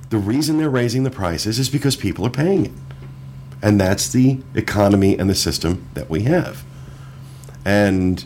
[0.10, 2.72] The reason they're raising the prices is because people are paying it.
[3.62, 6.64] And that's the economy and the system that we have.
[7.66, 8.24] And,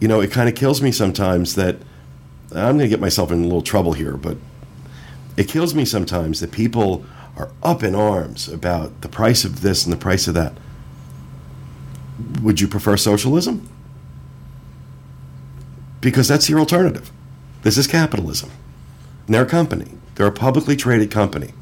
[0.00, 1.76] you know, it kind of kills me sometimes that
[2.52, 4.36] I'm going to get myself in a little trouble here, but
[5.36, 7.04] it kills me sometimes that people
[7.36, 10.54] are up in arms about the price of this and the price of that.
[12.42, 13.68] Would you prefer socialism?
[16.00, 17.12] Because that's your alternative.
[17.62, 18.50] This is capitalism.
[19.26, 19.92] And they're a company.
[20.14, 21.52] They're a publicly traded company.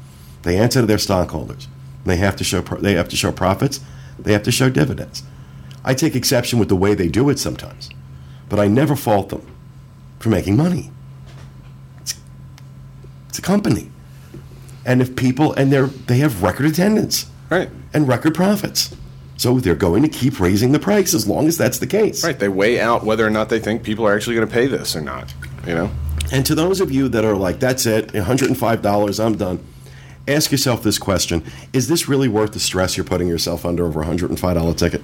[0.43, 1.67] They answer to their stockholders.
[2.05, 3.81] They have to show pro- they have to show profits.
[4.17, 5.23] They have to show dividends.
[5.83, 7.89] I take exception with the way they do it sometimes,
[8.49, 9.45] but I never fault them
[10.19, 10.91] for making money.
[12.01, 12.15] It's,
[13.29, 13.89] it's a company,
[14.85, 17.69] and if people and they're they have record attendance Right.
[17.93, 18.95] and record profits,
[19.37, 22.23] so they're going to keep raising the price as long as that's the case.
[22.23, 22.37] Right.
[22.37, 24.95] They weigh out whether or not they think people are actually going to pay this
[24.95, 25.33] or not.
[25.65, 25.91] You know.
[26.31, 29.63] And to those of you that are like, that's it, $105, I'm done,
[30.27, 34.01] ask yourself this question Is this really worth the stress you're putting yourself under over
[34.01, 35.01] a $105 ticket?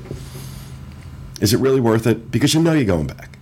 [1.39, 2.29] Is it really worth it?
[2.32, 3.33] Because you know you're going back.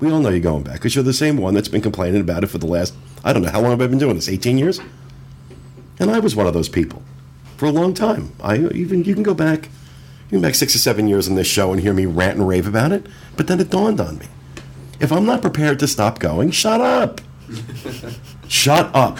[0.00, 2.44] We all know you're going back because you're the same one that's been complaining about
[2.44, 4.28] it for the last, I don't know, how long have I been doing this?
[4.28, 4.80] 18 years?
[5.98, 7.02] And I was one of those people
[7.56, 8.32] for a long time.
[8.42, 9.66] I even, you can go back,
[10.30, 12.48] you can back six or seven years on this show and hear me rant and
[12.48, 14.26] rave about it, but then it dawned on me.
[15.00, 17.20] If I'm not prepared to stop going, shut up.
[18.48, 19.18] shut up.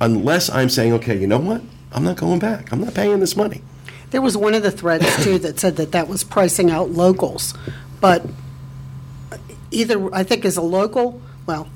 [0.00, 1.62] Unless I'm saying, okay, you know what?
[1.92, 2.72] I'm not going back.
[2.72, 3.62] I'm not paying this money.
[4.10, 7.54] There was one of the threads too that said that that was pricing out locals,
[8.00, 8.24] but
[9.72, 11.68] either I think as a local, well,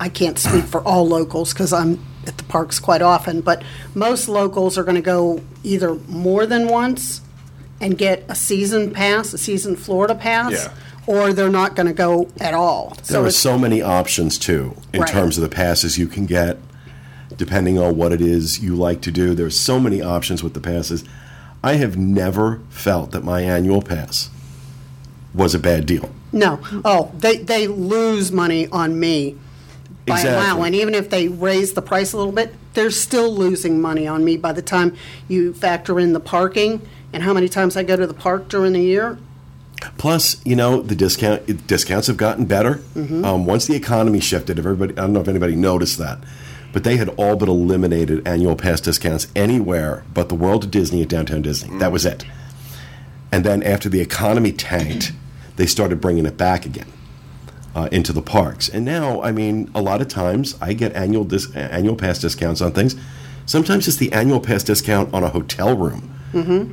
[0.00, 3.62] I can't speak for all locals because I'm at the parks quite often, but
[3.94, 7.20] most locals are going to go either more than once
[7.80, 10.68] and get a season pass, a season Florida pass, Yeah.
[11.06, 12.96] or they're not going to go at all.
[13.08, 15.10] There are so many options too in Right.
[15.10, 16.58] terms of the passes you can get,
[17.36, 19.34] depending on what it is you like to do.
[19.34, 21.02] There's so many options with the passes.
[21.64, 24.30] I have never felt that my annual pass
[25.34, 26.10] was a bad deal.
[26.32, 26.60] No.
[26.84, 29.36] Oh, they, they lose money on me
[30.06, 30.30] by Exactly.
[30.32, 30.74] allowing.
[30.74, 34.36] Even if they raise the price a little bit, they're still losing money on me
[34.36, 34.96] by the time
[35.28, 36.80] you factor in the parking
[37.12, 39.18] and how many times I go to the park during the year.
[39.98, 42.80] Plus, you know, the discount discounts have gotten better.
[42.96, 46.18] Um, once the economy shifted, everybody I don't know if anybody noticed that,
[46.72, 51.02] but they had all but eliminated annual pass discounts anywhere but the World of Disney
[51.02, 51.76] at Downtown Disney.
[51.78, 52.24] That was it.
[53.32, 55.12] And then after the economy tanked,
[55.62, 56.92] they started bringing it back again
[57.76, 58.68] uh, into the parks.
[58.68, 62.60] And now, I mean, a lot of times I get annual dis- annual pass discounts
[62.60, 62.96] on things.
[63.46, 66.08] Sometimes it's the annual pass discount on a hotel room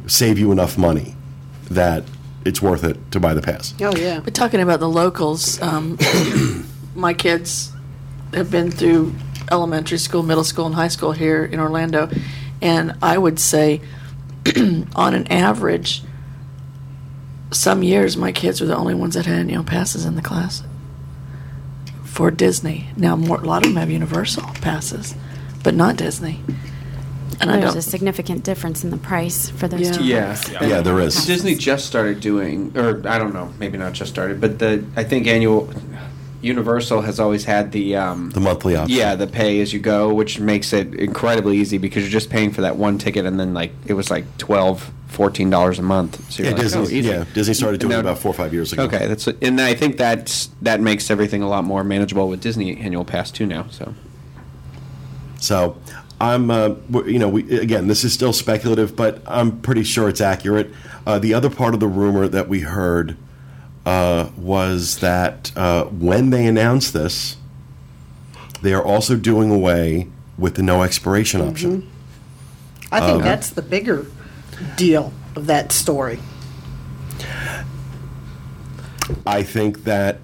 [0.07, 1.15] save you enough money
[1.69, 2.03] that
[2.45, 3.75] it's worth it to buy the pass.
[3.79, 4.21] Oh, yeah.
[4.21, 5.99] But talking about the locals, um,
[6.95, 7.71] my kids
[8.33, 9.13] have been through
[9.51, 12.09] elementary school, middle school, and high school here in Orlando,
[12.59, 13.81] and I would say,
[14.95, 16.01] on an average,
[17.51, 20.63] some years my kids were the only ones that had annual passes in the class
[22.03, 22.87] for Disney.
[22.97, 25.15] Now, more, a lot of them have Universal passes,
[25.63, 26.41] but not Disney.
[27.41, 29.91] And I There's a significant difference in the price for those Yeah.
[29.93, 30.25] two Yeah.
[30.35, 30.51] parks.
[30.61, 31.25] Yeah, there is.
[31.25, 35.03] Disney just started doing, or I don't know, maybe not just started, but the I
[35.05, 35.69] think annual
[36.41, 38.95] Universal has always had the um, The monthly option.
[38.97, 42.51] yeah the pay as you go, which makes it incredibly easy because you're just paying
[42.51, 46.31] for that one ticket, and then like it was like 12 14 dollars a month.
[46.31, 46.79] So Yeah, like, Disney.
[46.81, 48.83] oh, yeah, Disney started doing it about four or five years ago.
[48.83, 52.77] Okay, that's and I think that's that makes everything a lot more manageable with Disney
[52.79, 53.65] annual pass too now.
[53.71, 53.93] So
[55.39, 55.77] So,
[56.21, 56.75] I'm, uh,
[57.05, 60.69] you know, we, again, this is still speculative, but I'm pretty sure it's accurate.
[61.07, 63.15] Uh, the other part of the rumor that we heard
[63.89, 67.37] uh, was that uh, when they announced this,
[68.61, 71.89] they are also doing away with the no expiration option.
[72.91, 74.05] I think Um, that's the bigger
[74.75, 76.19] deal of that story.
[79.25, 80.19] I think that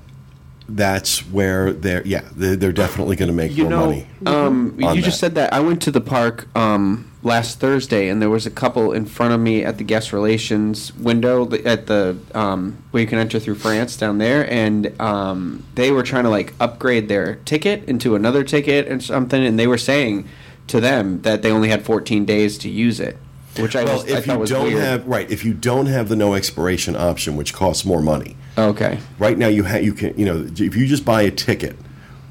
[0.67, 4.07] that's where they're, yeah, they're, they're definitely going to make you more know, money.
[4.25, 5.27] um, on you just that.
[5.27, 5.53] said that.
[5.53, 9.33] I went to the park um, last Thursday, and there was a couple in front
[9.33, 13.55] of me at the guest relations window at the um, where you can enter through
[13.55, 18.43] France down there, and um, they were trying to like upgrade their ticket into another
[18.43, 20.27] ticket and something, and they were saying
[20.67, 23.17] to them that they only had 14 days to use it.
[23.59, 24.81] Which I, Well, was, if thought you was don't weird.
[24.83, 28.99] have right, if you don't have the no expiration option, which costs more money, okay,
[29.19, 31.75] right now you ha- you can you know if you just buy a ticket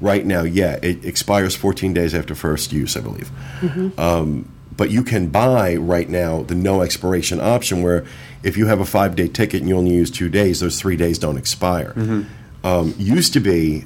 [0.01, 3.31] right now, yeah, it expires 14 days after first use, I believe.
[3.99, 8.05] Um, but you can buy right now the no expiration option, where
[8.43, 10.97] if you have a five day ticket and you only use two days, those three
[10.97, 11.93] days don't expire.
[12.63, 13.85] Um, used to be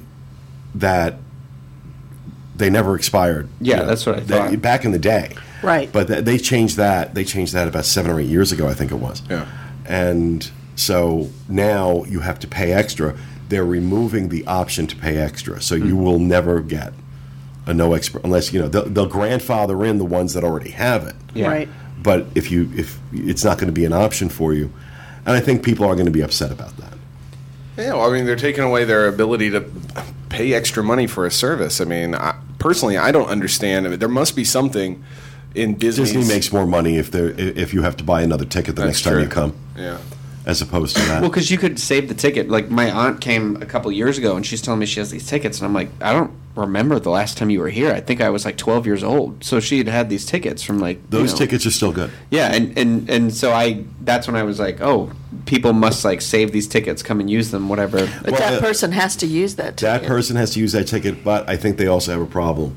[0.74, 1.16] that
[2.56, 3.48] they never expired.
[3.60, 4.62] Yeah, that's what I That- thought.
[4.62, 5.34] back in the day.
[5.62, 5.92] Right.
[5.92, 7.14] But th- they changed that.
[7.14, 9.22] They changed that about seven or eight years ago, I think it was.
[9.28, 9.46] Yeah.
[9.86, 13.16] And so now you have to pay extra.
[13.48, 15.86] They're removing the option to pay extra, so Hmm.
[15.88, 16.92] you will never get
[17.66, 21.06] a no exp unless you know they'll, they'll grandfather in the ones that already have
[21.06, 21.14] it.
[21.34, 21.48] Yeah.
[21.48, 21.68] Right.
[22.02, 24.72] But if you if it's not going to be an option for you,
[25.26, 26.94] and I think people are going to be upset about that.
[27.76, 29.64] Yeah, well, I mean, they're taking away their ability to
[30.28, 31.80] pay extra money for a service.
[31.80, 33.86] I mean, I, personally, I don't understand.
[33.86, 35.02] I mean, there must be something
[35.54, 36.04] in Disney.
[36.04, 39.02] Disney makes more money if they if you have to buy another ticket the next
[39.02, 39.98] time you come, Yeah.
[40.46, 41.20] as opposed to that.
[41.20, 42.48] Well, because you could save the ticket.
[42.48, 45.26] Like my aunt came a couple years ago, and she's telling me she has these
[45.26, 47.92] tickets, and I'm like, I don't remember the last time you were here.
[47.92, 49.42] I think I was like 12 years old.
[49.44, 52.10] So she had had these tickets from like you Those know- tickets are still good.
[52.30, 55.10] Yeah, and, and and so I that's when I was like, oh,
[55.46, 57.98] people must like save these tickets, come and use them, whatever.
[58.22, 60.02] But Well, that uh, person has to use that ticket.
[60.02, 62.76] That person has to use that ticket, but I think they also have a problem.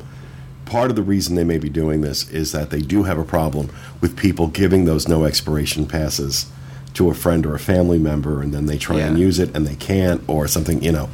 [0.73, 3.23] Part of the reason they may be doing this is that they do have a
[3.23, 3.69] problem
[4.01, 6.47] with people giving those no expiration passes
[6.95, 9.67] to a friend or a family member, and then they try and use it and
[9.67, 11.11] they can't, or something, you know.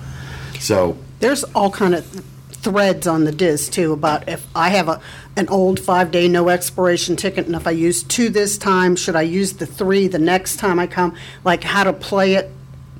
[0.62, 4.88] So There's all kind of th- threads on the Diz too about if I have
[4.88, 5.02] a
[5.36, 9.18] an old five day no expiration ticket and if I use two this time, should
[9.18, 11.18] I use the three the next time I come?
[11.44, 12.50] Like how to play it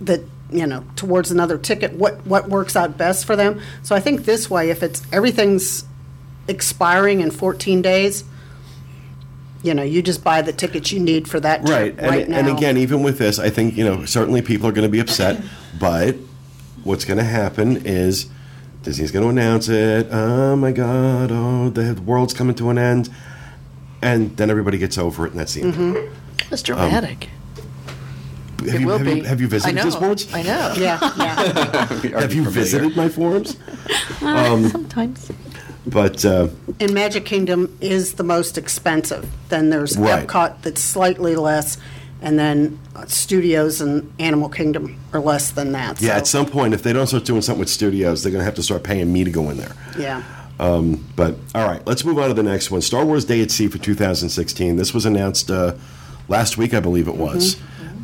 [0.02, 0.20] that
[0.52, 1.94] you know towards another ticket.
[1.94, 3.62] What what works out best for them?
[3.82, 5.86] So I think this way, if it's everything's
[6.50, 8.24] expiring in 14 days.
[9.62, 12.30] You know, you just buy the tickets you need for that right, trip right and,
[12.30, 12.40] now.
[12.40, 15.00] and again, even with this, I think you know certainly people are going to be
[15.00, 15.42] upset,
[15.78, 16.16] but
[16.84, 18.30] what's going to happen is
[18.84, 20.08] Disney's going to announce it.
[20.12, 21.30] Oh my God!
[21.32, 23.10] Oh, the world's coming to an end,
[24.02, 25.74] and then everybody gets over it, and that's the end.
[25.76, 26.12] of it.
[26.50, 27.30] That's um, dramatic.
[28.60, 29.16] Have it you, will have be.
[29.16, 29.84] you, have you I visited know.
[29.84, 30.34] DISboards?
[30.34, 30.74] I know.
[30.78, 31.86] yeah, yeah.
[32.20, 33.58] Have you visited my forums?
[34.22, 35.32] Uh, um, sometimes.
[35.86, 39.30] But uh, And Magic Kingdom is the most expensive.
[39.50, 40.28] Then there's Right.
[40.28, 41.78] Epcot that's slightly less,
[42.22, 46.02] and then uh, Studios and Animal Kingdom are less than that.
[46.02, 48.42] yeah, so, at some point, if they don't start doing something with studios, they're going
[48.42, 49.74] to have to start paying me to go in there.
[49.98, 50.24] yeah.
[50.60, 52.82] But all right, let's move on to the next one.
[52.82, 54.76] Star Wars Day at Sea for 2016.
[54.76, 55.76] This was announced uh,
[56.28, 57.56] last week, I believe it was,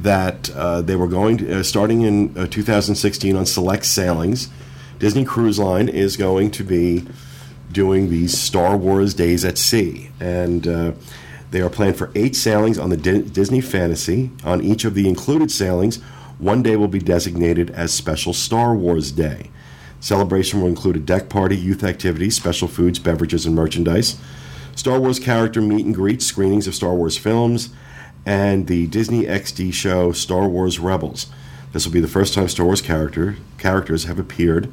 [0.02, 4.50] that uh, they were going to, uh, starting in uh, 2016 on select sailings.
[5.00, 7.06] Disney Cruise Line is going to be
[7.76, 10.94] doing these Star Wars Days at Sea, and uh,
[11.52, 14.32] they are planned for eight sailings on the Di- Disney Fantasy.
[14.46, 16.02] On each of the included sailings,
[16.40, 19.52] one day will be designated as Special Star Wars Day.
[20.00, 24.18] Celebration will include a deck party, youth activities, special foods, beverages, and merchandise.
[24.74, 27.70] Star Wars character meet and greet, screenings of Star Wars films,
[28.26, 31.28] and the Disney XD show Star Wars Rebels.
[31.74, 34.72] This will be the first time Star Wars character characters have appeared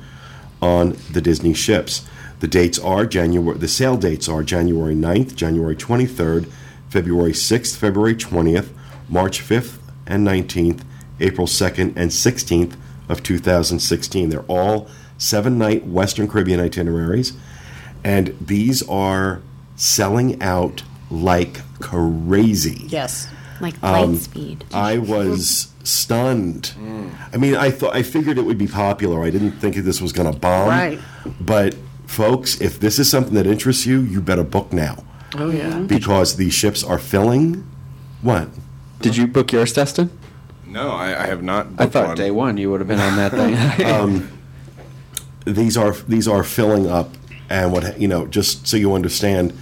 [0.61, 2.07] on the Disney ships.
[2.42, 3.57] The dates are January.
[3.57, 6.50] The sale dates are January 9th, January 23rd,
[6.90, 8.70] February 6th, February 20th,
[9.09, 9.78] March 5th
[10.09, 10.81] and 19th,
[11.20, 12.74] April 2nd and 16th
[13.09, 14.28] of 2016.
[14.28, 17.33] They're all seven-night Western Caribbean itineraries,
[18.02, 19.40] and these are
[19.76, 22.87] selling out like crazy.
[22.88, 23.28] Yes.
[23.61, 24.64] Like light Um, speed.
[24.74, 26.72] I was stunned.
[27.33, 29.22] I mean, I thought I figured it would be popular.
[29.22, 30.68] I didn't think this was going to bomb.
[30.68, 30.98] Right.
[31.40, 31.76] But
[32.12, 35.03] folks, if this is something that interests you, you better book now
[35.35, 35.81] Oh, yeah.
[35.81, 37.66] because these ships are filling.
[38.20, 38.48] What?
[39.01, 40.11] Did you book yours, Dustin?
[40.66, 41.66] No, I, I have not.
[41.79, 42.16] I thought one.
[42.16, 43.87] day one you would have been on that thing.
[43.87, 44.38] Um,
[45.44, 47.11] these are these are filling up,
[47.51, 49.53] and what you know, just so you understand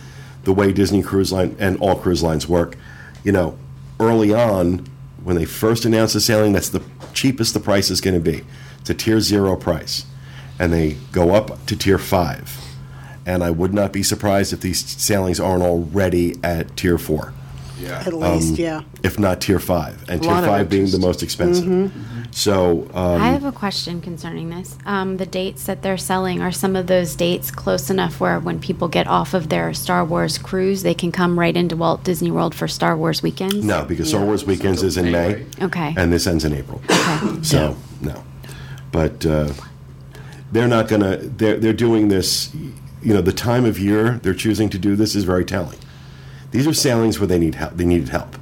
[0.45, 2.77] the way Disney Cruise Line and all cruise lines work.
[3.25, 3.59] You know,
[3.99, 4.87] early on
[5.25, 6.83] when they first announced the sailing, that's the
[7.15, 8.45] cheapest the price is going to be.
[8.81, 10.05] It's a tier zero price,
[10.61, 12.57] and they go up to tier five.
[13.27, 17.33] And I would not be surprised if these sailings aren't already at tier four,
[17.79, 18.03] Yeah.
[18.07, 18.83] At least, yeah.
[19.03, 21.93] if not tier five, and A tier five being the most expensive.
[22.33, 24.77] So um, I have a question concerning this.
[24.87, 28.61] Um, the dates that they're selling are some of those dates close enough where when
[28.61, 32.31] people get off of their Star Wars cruise, they can come right into Walt Disney
[32.31, 33.65] World for Star Wars weekends?
[33.65, 35.45] no, because Star Wars Weekends is in May.
[35.61, 35.95] Okay.
[35.97, 36.81] and this ends in April.
[36.91, 37.43] Okay.
[37.43, 38.25] So no,
[38.93, 39.53] but uh,
[40.53, 41.17] they're not gonna.
[41.19, 42.53] They're they're doing this.
[43.03, 45.79] You know, the time of year they're choosing to do this is very telling.
[46.51, 47.77] These are sailings where they need help.
[47.77, 48.37] They needed help,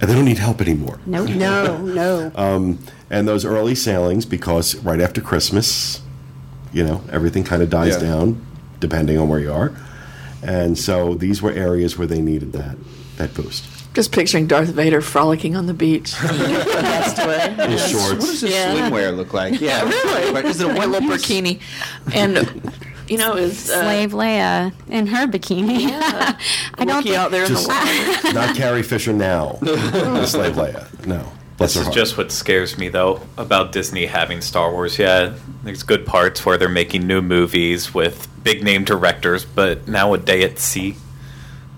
[0.00, 0.98] and they don't need help anymore.
[1.06, 1.28] Nope.
[1.36, 2.32] No, no.
[2.34, 2.78] Um,
[3.10, 6.00] and those early sailings, because right after Christmas,
[6.72, 8.08] you know, everything kind of dies Yeah.
[8.08, 8.44] down,
[8.80, 9.72] depending on where you are.
[10.42, 12.76] And so these were areas where they needed that
[13.18, 13.64] that boost.
[13.96, 16.12] Just picturing Darth Vader frolicking on the beach.
[16.12, 17.46] Passed away.
[17.50, 18.26] In What shorts.
[18.26, 18.74] does his Yeah.
[18.90, 19.58] swimwear look like?
[19.58, 20.32] Yeah, Really?
[20.34, 21.60] But is it a Like one little bikini,
[22.12, 22.60] and
[23.08, 25.88] you know, is uh, Slave Leia in her bikini.
[25.88, 26.36] Yeah.
[26.74, 28.32] I don't think, out there in the water.
[28.34, 31.06] Not Carrie Fisher now, the slave Leia.
[31.06, 31.32] No.
[31.56, 31.94] Bless This is heart.
[31.96, 34.98] just what scares me, though, about Disney having Star Wars.
[34.98, 35.32] Yeah,
[35.64, 40.18] there's good parts where they're making new movies with big name directors, but now a
[40.18, 40.96] day at sea,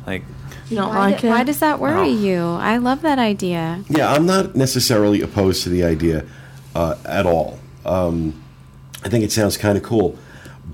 [0.04, 0.24] like
[0.70, 1.30] You don't why, like do- it?
[1.30, 2.20] why does that worry No.
[2.20, 2.42] you?
[2.44, 3.82] I love that idea.
[3.88, 6.24] Yeah, I'm not necessarily opposed to the idea
[6.74, 7.58] uh, at all.
[7.86, 8.42] Um,
[9.04, 10.18] I think it sounds kind of cool,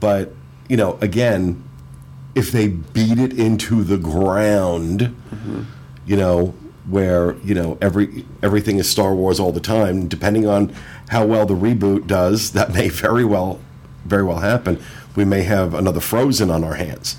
[0.01, 0.33] but
[0.69, 1.63] you know, again,
[2.35, 5.15] if they beat it into the ground,
[6.07, 6.55] you know,
[6.89, 10.75] where you know every everything is Star Wars all the time, depending on
[11.11, 13.61] how well the reboot does, that may very well
[14.05, 14.83] very well happen.
[15.15, 17.17] We may have another Frozen on our hands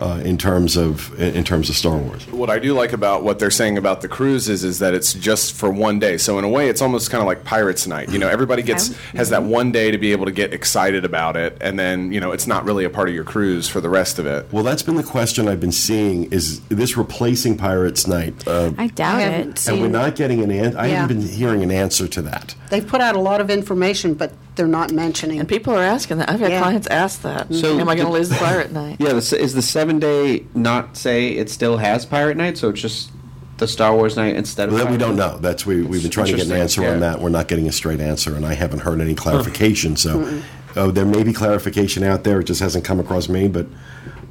[0.00, 2.26] uh, in terms of in terms of Star Wars.
[2.28, 5.12] What I do like about what they're saying about the cruises is is that it's
[5.14, 6.16] just for one day.
[6.18, 8.10] So in a way, it's almost kind of like Pirates Night.
[8.10, 11.36] You know, everybody gets has that one day to be able to get excited about
[11.36, 13.88] it, and then you know it's not really a part of your cruise for the
[13.88, 14.46] rest of it.
[14.52, 18.46] Well, that's been the question I've been seeing: is this replacing Pirates Night?
[18.46, 19.68] Uh, I doubt I it.
[19.68, 20.78] and we're not getting an answer.
[20.78, 21.00] I Yeah.
[21.02, 22.54] haven't been hearing an answer to that.
[22.70, 25.38] They've put out a lot of information, but they're not mentioning.
[25.40, 26.30] And people are asking that.
[26.30, 26.60] I've had Yeah.
[26.60, 27.52] clients ask that.
[27.54, 28.96] So Am I going to lose the pirate night?
[29.04, 33.10] Yeah, is the seven day not say it still has Pirate Night, so it's just
[33.58, 35.38] the Star Wars night instead of Well, that we don't know.
[35.38, 37.20] That's we we've been trying to get an answer on that.
[37.20, 39.96] We're not getting a straight answer, and I haven't heard any clarification.
[39.96, 40.42] So,
[40.74, 42.40] uh, there may be clarification out there.
[42.40, 43.66] It just hasn't come across me, but.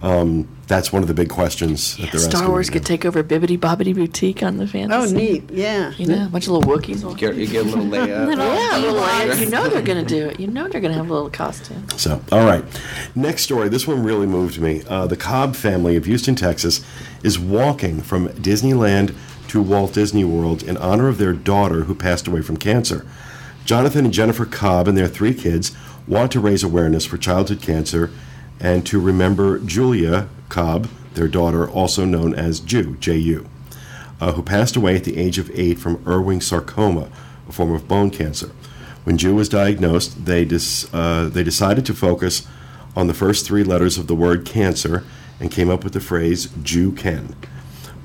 [0.03, 2.49] Um, that's one of the big questions that they're Star asking.
[2.49, 2.87] Wars me could now.
[2.87, 5.15] take over Bibbidi Bobbidi Boutique on the fantasy.
[5.15, 5.49] oh, neat.
[5.49, 5.91] Yeah.
[5.97, 7.09] You know, a bunch of little Wookiees.
[7.09, 8.27] You get, you get a little Leia.
[8.27, 9.39] Little- Yeah, little Leia.
[9.39, 10.39] You know they're going to do it.
[10.41, 11.87] You know they're going to have a little costume.
[11.95, 12.65] So, all right.
[13.15, 13.69] Next story.
[13.69, 14.83] This one really moved me.
[14.89, 16.83] Uh, the Cobb family of Houston, Texas,
[17.23, 19.15] is walking from Disneyland
[19.47, 23.05] to Walt Disney World in honor of their daughter who passed away from cancer.
[23.63, 25.71] Jonathan and Jennifer Cobb and their three kids
[26.07, 28.11] want to raise awareness for childhood cancer
[28.59, 33.47] and to remember Julia Cobb, their daughter, also known as Ju, J-U,
[34.21, 37.09] uh, who passed away at the age of eight from Ewing sarcoma,
[37.47, 38.51] a form of bone cancer.
[39.03, 42.47] When Ju was diagnosed, they, dis, uh, they decided to focus
[42.95, 45.03] on the first three letters of the word cancer
[45.39, 47.35] and came up with the phrase Ju Can.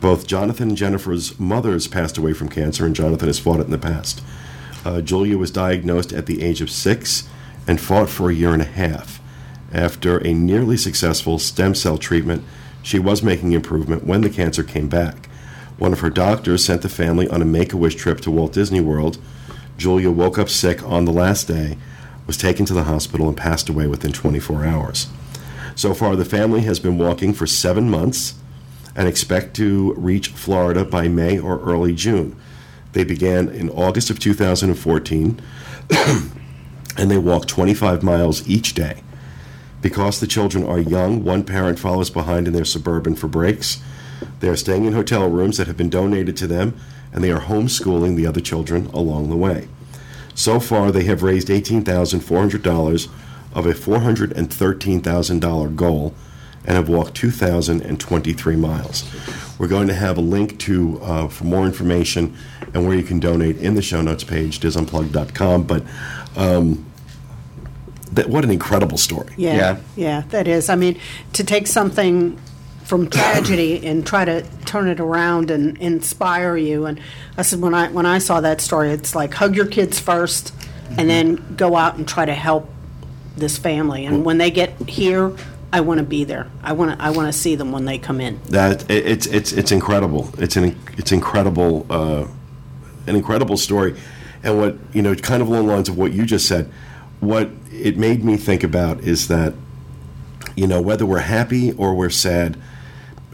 [0.00, 3.70] Both Jonathan and Jennifer's mothers passed away from cancer, and Jonathan has fought it in
[3.70, 4.22] the past.
[4.84, 7.28] Uh, Julia was diagnosed at the age of six
[7.66, 9.17] and fought for a year and a half.
[9.72, 12.44] After a nearly successful stem cell treatment,
[12.82, 15.28] she was making improvement when the cancer came back.
[15.78, 18.52] One of her doctors sent the family on a make a wish trip to Walt
[18.52, 19.18] Disney World.
[19.76, 21.76] Julia woke up sick on the last day,
[22.26, 25.06] was taken to the hospital, and passed away within 24 hours.
[25.74, 28.34] So far, the family has been walking for seven months
[28.96, 32.34] and expect to reach Florida by May or early June.
[32.92, 35.40] They began in August of 2014
[36.96, 39.02] and they walk 25 miles each day.
[39.80, 43.80] Because the children are young, one parent follows behind in their suburban for breaks.
[44.40, 46.78] They are staying in hotel rooms that have been donated to them,
[47.12, 49.68] and they are homeschooling the other children along the way.
[50.34, 53.08] So far, they have raised $18,400
[53.54, 56.14] of a $413,000 goal
[56.64, 59.04] and have walked 2,023 miles.
[59.58, 62.36] We're going to have a link to uh, for more information
[62.74, 65.64] and where you can donate in the show notes page, disunplug.com.
[65.64, 65.82] But
[66.36, 66.84] um,
[68.12, 69.32] that, what an incredible story.
[69.36, 69.76] Yeah, Yeah.
[69.96, 70.68] yeah, that is.
[70.68, 70.98] I mean,
[71.34, 72.38] to take something
[72.84, 76.86] from tragedy and try to turn it around and inspire you.
[76.86, 76.98] And
[77.36, 80.52] I said when I when I saw that story, it's like hug your kids 1st
[80.96, 82.66] and then go out and try to help
[83.36, 84.06] this family.
[84.06, 85.36] And when they get here,
[85.70, 86.50] I want to be there.
[86.62, 88.40] I want to I want to see them when they come in.
[88.48, 90.30] That it, it's it's it's incredible.
[90.38, 92.26] It's an it's incredible uh,
[93.06, 94.00] an incredible story,
[94.42, 96.70] and what you know, kind of along the lines of what you just said.
[97.20, 99.54] What it made me think about is that
[100.56, 102.56] you know whether we're happy or we're sad,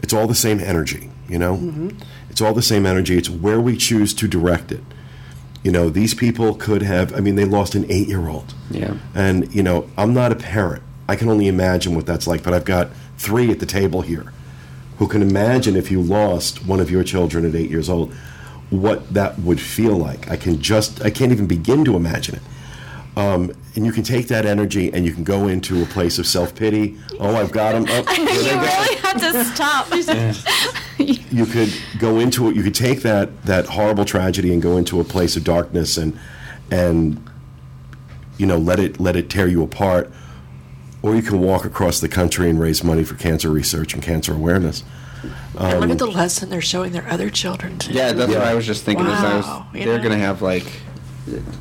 [0.01, 1.09] it's all the same energy.
[1.27, 1.89] You know, mm-hmm.
[2.29, 3.17] it's all the same energy.
[3.17, 4.83] It's where we choose to direct it.
[5.63, 7.15] You know, these people could have.
[7.15, 8.53] I mean, they lost an eight-year-old.
[8.69, 8.97] Yeah.
[9.15, 10.83] And, you know, I'm not a parent.
[11.09, 14.31] I can only imagine what that's like, but I've got three at the table here
[14.99, 18.13] who can imagine if you lost one of your children at eight years old,
[18.69, 20.29] what that would feel like.
[20.29, 22.41] I can just, I can't even begin to imagine it.
[23.17, 26.27] Um, and you can take that energy and you can go into a place of
[26.27, 26.97] self pity.
[27.19, 27.85] Oh, I've got him.
[27.87, 29.87] Oh, you really have to stop.
[31.31, 32.55] you could go into it.
[32.55, 36.17] You could take that that horrible tragedy and go into a place of darkness and
[36.71, 37.21] and
[38.37, 40.11] you know let it let it tear you apart.
[41.01, 44.33] Or you can walk across the country and raise money for cancer research and cancer
[44.33, 44.83] awareness.
[45.57, 47.93] and look at the lesson they're showing their other children too.
[47.93, 49.05] Yeah, that's what I was just thinking.
[49.05, 49.97] Is I was, Wow, they're know?
[50.03, 50.65] going to have like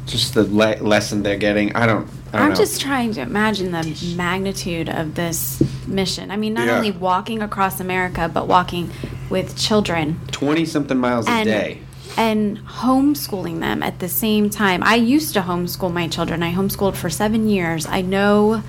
[0.06, 1.74] just the le- lesson they're getting.
[1.74, 2.06] I don't.
[2.32, 2.56] I don't I'm know.
[2.56, 6.30] just trying to imagine the magnitude of this mission.
[6.30, 6.76] I mean, not Yeah.
[6.76, 8.90] only walking across America, but walking
[9.30, 11.78] with children twenty something miles a day.
[12.16, 14.82] and homeschooling them at the same time.
[14.84, 16.42] I used to homeschool my children.
[16.42, 17.86] I homeschooled for seven years.
[17.86, 18.62] I know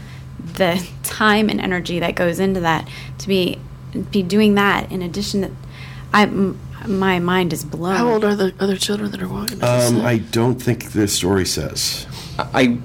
[0.53, 2.87] the time and energy that goes into that
[3.19, 3.59] to be
[4.11, 4.91] be doing that.
[4.91, 5.51] In addition, to,
[6.13, 7.95] I m- my mind is blown.
[7.95, 9.63] How old are the other children that are walking?
[9.63, 10.01] Um, say?
[10.05, 12.07] I don't think the story says.
[12.37, 12.79] I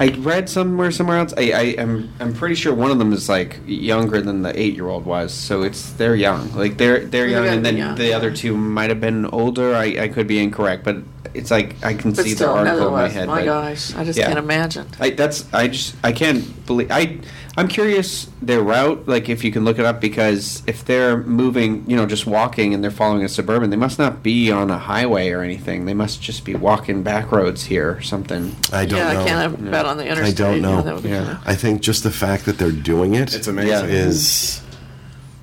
[0.00, 1.32] I read somewhere somewhere else.
[1.36, 4.74] I, I am I'm pretty sure one of them is like younger than the eight
[4.74, 5.32] year old was.
[5.32, 6.52] So it's they're young.
[6.54, 9.74] Like they're they're They're young, and then young, the other two might have been older.
[9.74, 10.96] I, I could be incorrect, but
[11.34, 13.28] it's like I can but see still, the article in my head.
[13.28, 14.26] my but- gosh, I just yeah.
[14.26, 14.88] can't imagine.
[14.98, 17.20] I, that's I just I can't believe I
[17.54, 21.84] I'm curious their route like if you can look it up because if they're moving
[21.86, 24.78] you know just walking and they're following a suburban they must not be on a
[24.78, 28.98] highway or anything they must just be walking back roads here or something I don't
[28.98, 29.20] yeah, know.
[29.20, 30.40] I can't have bet on the interstate.
[30.40, 30.80] I don't know.
[30.82, 31.18] that would be Yeah.
[31.24, 33.90] kinda- I think just the fact that they're doing it It's amazing.
[33.90, 34.62] is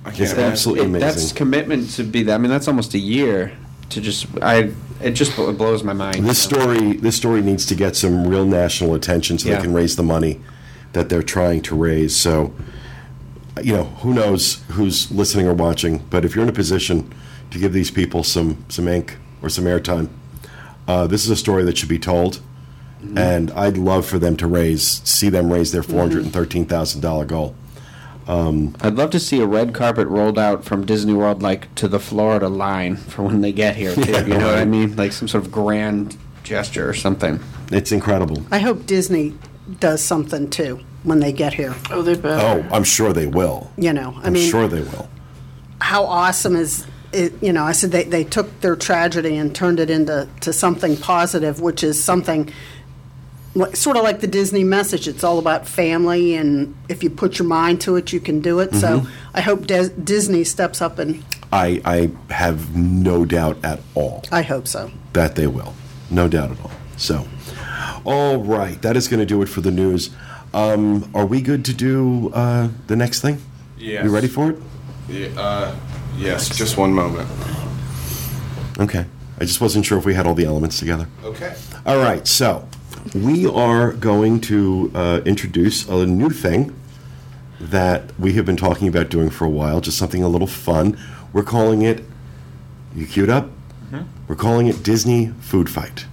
[0.04, 0.44] I is can't imagine.
[0.52, 3.52] absolutely It- that's commitment to be that I mean that's almost a year
[3.90, 7.94] to just I it just blows my mind This story, this story needs to get
[7.96, 9.56] some real national attention so Yeah.
[9.56, 10.40] they can raise the money
[10.92, 12.16] that they're trying to raise.
[12.16, 12.54] So,
[13.62, 15.98] you know, who knows who's listening or watching?
[16.10, 17.12] But if you're in a position
[17.50, 20.08] to give these people some some ink or some airtime,
[20.88, 22.40] uh, this is a story that should be told.
[23.02, 23.16] Mm-hmm.
[23.16, 25.92] And I'd love for them to raise, see them raise their mm-hmm.
[25.92, 27.54] four hundred and thirteen thousand dollar goal.
[28.28, 31.88] Um, I'd love to see a red carpet rolled out from Disney World like to
[31.88, 34.94] the Florida line for when they get here too Yeah, you know what I mean
[34.94, 37.40] like some sort of grand gesture or something
[37.72, 38.44] It's incredible.
[38.50, 39.34] I hope Disney
[39.78, 41.74] does something too when they get here.
[41.90, 42.42] Oh, they better.
[42.68, 43.70] Oh, I'm sure they will.
[43.76, 45.08] You know, I I'm mean, sure they will.
[45.80, 47.32] how awesome is it?
[47.42, 50.96] You know, I said they, they took their tragedy and turned it into to something
[50.96, 52.52] positive, which is something
[53.54, 55.08] like- sort of like the Disney message.
[55.08, 58.60] It's all about family, and if you put your mind to it, you can do
[58.60, 58.74] it.
[58.74, 59.10] So mm-hmm.
[59.34, 64.22] I hope Des- Disney steps up, and I, I have no doubt at all.
[64.30, 64.90] I hope so.
[65.14, 65.74] that they will.
[66.10, 66.70] No doubt at all.
[66.96, 67.26] So,
[68.04, 70.10] all right, that is going to do it for the news.
[70.52, 73.40] Um, are we good to do uh, the next thing?
[73.78, 74.04] Yes.
[74.04, 74.58] You ready for it?
[75.08, 75.76] Yeah, uh,
[76.16, 77.28] yes, just one moment.
[78.78, 79.06] Okay.
[79.38, 81.08] I just wasn't sure if we had all the elements together.
[81.24, 81.56] Okay.
[81.86, 82.68] All right, so
[83.14, 86.76] we are going to uh, introduce a new thing
[87.58, 90.98] that we have been talking about doing for a while, just something a little fun.
[91.32, 92.04] We're calling it,
[92.94, 93.50] you queued up?
[94.28, 96.06] We're calling it Disney Food Fight.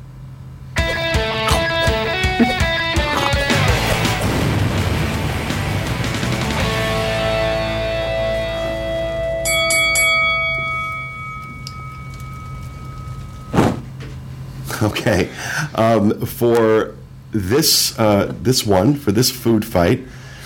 [14.84, 15.30] Okay.
[15.76, 16.96] Um, for
[17.32, 20.04] this uh, this one, for this food fight,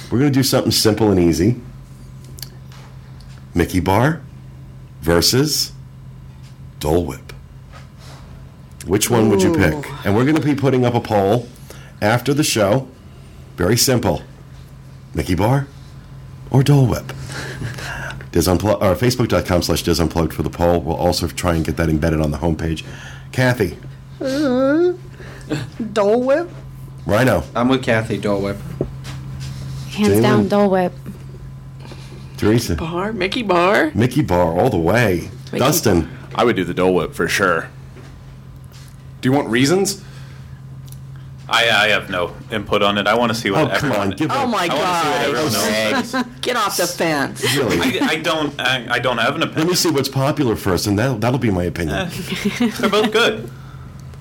[0.09, 1.59] we're going to do something simple and easy.
[3.53, 4.21] Mickey Bar
[5.01, 5.73] versus
[6.79, 7.33] Dole Whip.
[8.85, 9.85] Which one would you pick?
[10.05, 11.47] And we're going to be putting up a poll
[12.01, 12.87] after the show.
[13.57, 14.21] Very simple.
[15.13, 15.67] Mickey Bar
[16.49, 17.13] or Dole Whip?
[18.31, 20.79] Diz Unplugged, or Facebook.com slash Diz Unplugged for the poll.
[20.79, 22.85] We'll also try and get that embedded on the homepage.
[23.33, 23.77] Kathy,
[24.21, 25.85] Mm-hmm.
[25.93, 26.49] Dole Whip.
[27.05, 28.57] Rhino, I'm with Kathy Dole Whip
[29.89, 30.21] Hands Jalen.
[30.21, 30.93] down, Dole Whip.
[32.37, 33.91] Teresa, Bar, Mickey Bar.
[33.95, 35.29] Mickey Bar all the way.
[35.45, 37.69] Mickey Dustin, I would do the Dole Whip for sure.
[39.21, 40.03] Do you want reasons?
[41.49, 43.07] I, I have no input on it.
[43.07, 43.99] I want to see what oh come everyone.
[43.99, 46.15] on, give Oh my I want to see what everyone God!
[46.15, 46.27] else.
[46.41, 47.43] Get off the fence.
[47.57, 48.59] Really, I, I don't.
[48.61, 49.65] I, I don't have an opinion.
[49.65, 51.97] let me see what's popular first, and that'll, that'll be my opinion.
[51.97, 52.69] Eh.
[52.79, 53.49] They're both good.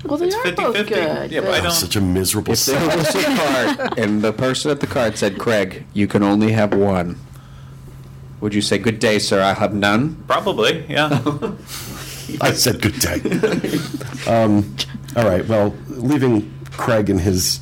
[0.05, 0.57] Well, they It's are 50-50.
[0.57, 1.31] both good.
[1.31, 2.53] Yeah, but I don't- such a miserable.
[2.53, 3.23] if there was a
[3.79, 7.17] card and the person at the card said Craig you can only have one
[8.41, 11.21] would you say good day sir I have none Probably, yeah.
[12.41, 13.21] I said good day.
[14.27, 14.75] um,
[15.17, 15.45] all right.
[15.47, 17.59] Well, leaving Craig and his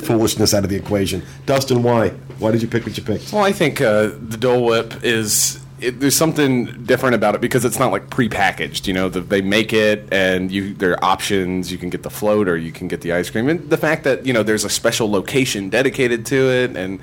[0.00, 1.22] foolishness out of the equation.
[1.46, 2.10] Dustin, why?
[2.38, 3.32] Why did you pick what you picked?
[3.32, 7.64] Well, I think uh, the Dole Whip is it, there's something different about it because
[7.64, 8.86] it's not like prepackaged.
[8.86, 11.70] You know, the, they make it, and you there are options.
[11.70, 13.48] You can get the float, or you can get the ice cream.
[13.48, 17.00] And the fact that you know there's a special location dedicated to it, and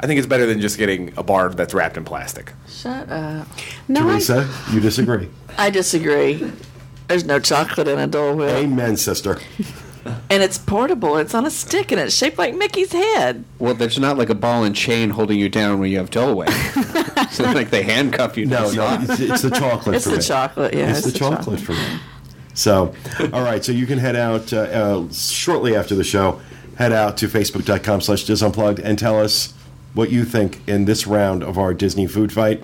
[0.00, 2.52] I think it's better than just getting a bar that's wrapped in plastic.
[2.68, 3.46] Shut up.
[3.88, 5.28] No, I- Teresa, you disagree?
[5.56, 6.50] I disagree.
[7.08, 8.50] There's no chocolate in a Dole Whip.
[8.50, 9.38] Amen, sister.
[10.30, 11.16] And it's portable.
[11.16, 13.44] It's on a stick and it's shaped like Mickey's head.
[13.58, 16.34] Well, there's not like a ball and chain holding you down when you have Dole
[16.34, 16.48] Whip.
[16.50, 18.44] it's not like they handcuff you.
[18.44, 20.22] to No, no, it's, it's the chocolate It's for the me.
[20.22, 20.90] chocolate, yeah.
[20.90, 21.98] it's, the, chocolate, for me.
[22.52, 22.94] So,
[23.32, 26.40] all right, so you can head out uh, uh, shortly after the show,
[26.76, 29.54] head out to facebook.com slash disunplugged and tell us
[29.94, 32.62] what you think in this round of our Disney food fight.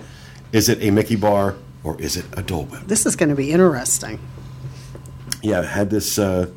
[0.51, 2.81] Is it a Mickey bar or is it a Dole Whip?
[2.87, 4.19] this is going to be interesting.
[5.41, 6.19] Yeah, I had this.
[6.19, 6.49] Uh,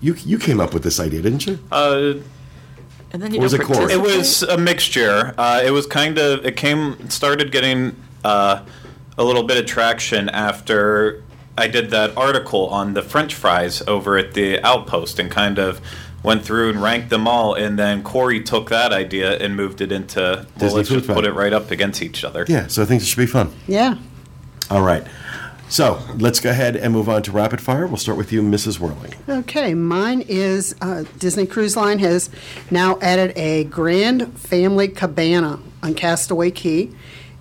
[0.00, 1.58] you you came up with this idea, didn't you?
[1.70, 2.14] Uh,
[3.12, 3.90] And then you was don't it corn?
[3.90, 5.34] It was a mixture.
[5.38, 8.62] Uh, it was kind of it came started getting uh,
[9.16, 11.22] a little bit of traction after
[11.56, 15.80] I did that article on the French fries over at the Outpost and kind of
[16.22, 17.54] went through and ranked them all.
[17.54, 21.08] And then Corey took that idea and moved it into well, Disney let's Food just
[21.14, 22.44] put it right up against each other.
[22.48, 23.52] Yeah, so I think it should be fun.
[23.66, 23.96] Yeah.
[24.70, 25.04] All right.
[25.68, 27.86] So let's go ahead and move on to rapid fire.
[27.86, 28.80] We'll start with you, Mrs.
[28.80, 29.12] Whirling.
[29.28, 32.30] Okay, mine is uh, Disney Cruise Line has
[32.70, 36.88] now added a Grand Family Cabana on Castaway Cay,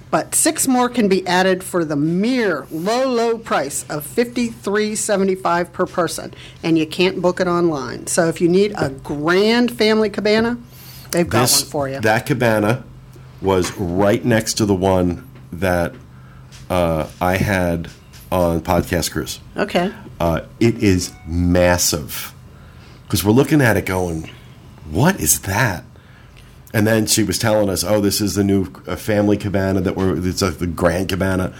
[0.09, 5.85] But six more can be added for the mere low, low price of $53.75 per
[5.85, 8.07] person, and you can't book it online.
[8.07, 10.57] So if you need a grand family cabana,
[11.11, 11.99] they've got This- one for you.
[12.01, 12.83] That cabana
[13.41, 15.93] was right next to the one that
[16.69, 17.89] uh, I had
[18.31, 19.39] on Podcast Cruise.
[19.55, 19.91] okay.
[20.19, 22.33] Uh, it is massive
[23.03, 24.29] because we're looking at it going,
[24.89, 25.83] "What is that?"
[26.73, 29.95] And then she was telling us, "Oh, this is the new uh, family cabana that
[29.95, 31.53] we're it's like the grand cabana."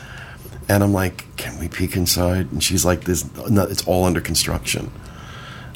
[0.67, 4.19] And I'm like, "Can we peek inside?" And she's like, "This, no, it's all under
[4.19, 4.91] construction."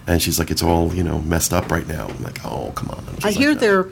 [0.08, 2.90] And she's like, "It's all you know messed up right now." I'm like, "Oh, come
[2.90, 3.92] on." I like, hear "No." they're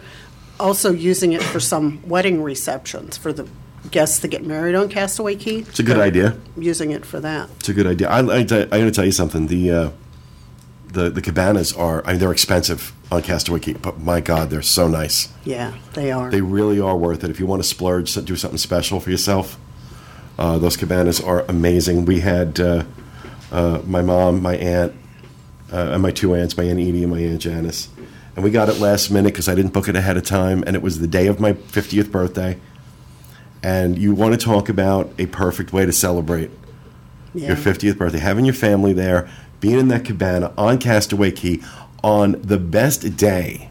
[0.60, 3.47] also using it for some wedding receptions for the
[3.91, 5.60] guests that get married on Castaway Cay.
[5.60, 6.38] It's a good They're idea.
[6.57, 7.49] Using it for that.
[7.57, 8.10] It's a good idea.
[8.10, 9.47] I, I, I'm going to tell you something.
[9.47, 9.89] The uh,
[10.91, 12.05] the the cabanas are.
[12.05, 15.30] I mean, they're expensive on Castaway Cay, but my God, they're so nice.
[15.45, 16.30] Yeah, they are.
[16.30, 17.30] They really are worth it.
[17.30, 19.57] If you want to splurge, do something special for yourself.
[20.38, 22.05] Uh, those cabanas are amazing.
[22.05, 22.84] We had uh,
[23.51, 24.93] uh, my mom, my aunt,
[25.72, 27.89] uh, and my two aunts, my aunt Edie and my aunt Janice,
[28.36, 30.76] and we got it last minute because I didn't book it ahead of time, and
[30.76, 32.59] it was the day of my 50th birthday.
[33.61, 36.49] And you want to talk about a perfect way to celebrate
[37.34, 37.49] yeah.
[37.49, 41.59] your 50th birthday, having your family there, being in that cabana on Castaway Cay
[42.01, 43.70] on the best day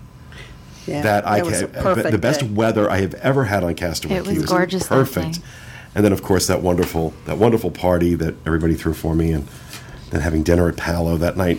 [0.86, 1.02] yeah.
[1.02, 2.46] that I was can, the best day.
[2.46, 4.34] weather I have ever had on Castaway It Cay.
[4.34, 5.40] was gorgeous perfect.
[5.94, 9.48] And then, of course, that wonderful that wonderful party that everybody threw for me, and
[10.10, 11.58] then having dinner at Palo that night.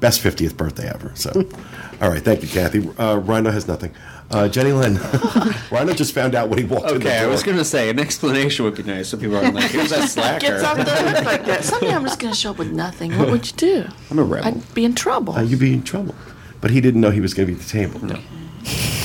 [0.00, 1.12] Best 50th birthday ever.
[1.14, 1.30] So,
[2.02, 2.88] all right, thank you, Kathy.
[2.98, 3.94] Uh, Rhino has nothing.
[4.30, 4.96] Uh, Jenny Lynn,
[5.70, 8.00] Rhino just found out when he walked in Okay, I was going to say an
[8.00, 10.84] explanation would be nice so people aren't like, here's that Gets off slacker.
[10.84, 11.64] the hook like that.
[11.64, 13.16] Someday I'm just going to show up with nothing.
[13.16, 13.84] What would you do?
[14.10, 14.48] I'm a rebel.
[14.48, 15.34] I'd be in trouble.
[15.36, 16.14] uh, you'd be in trouble.
[16.60, 18.04] But he didn't know he was going to be at the table.
[18.04, 18.20] No.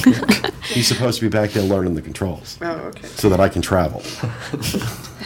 [0.63, 3.07] He's supposed to be back there learning the controls Oh, okay.
[3.07, 4.03] so that I can travel.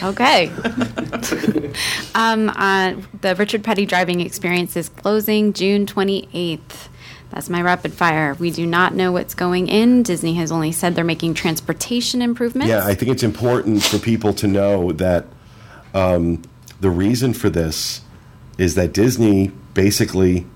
[0.02, 0.48] Okay.
[2.14, 6.88] um, uh, the Richard Petty driving experience is closing June 28th.
[7.30, 8.34] That's my rapid fire.
[8.34, 10.02] We do not know what's going in.
[10.02, 12.68] Disney has only said they're making transportation improvements.
[12.68, 15.26] Yeah, I think it's important for people to know that
[15.94, 16.42] um,
[16.80, 18.02] the reason for this
[18.58, 20.46] is that Disney basically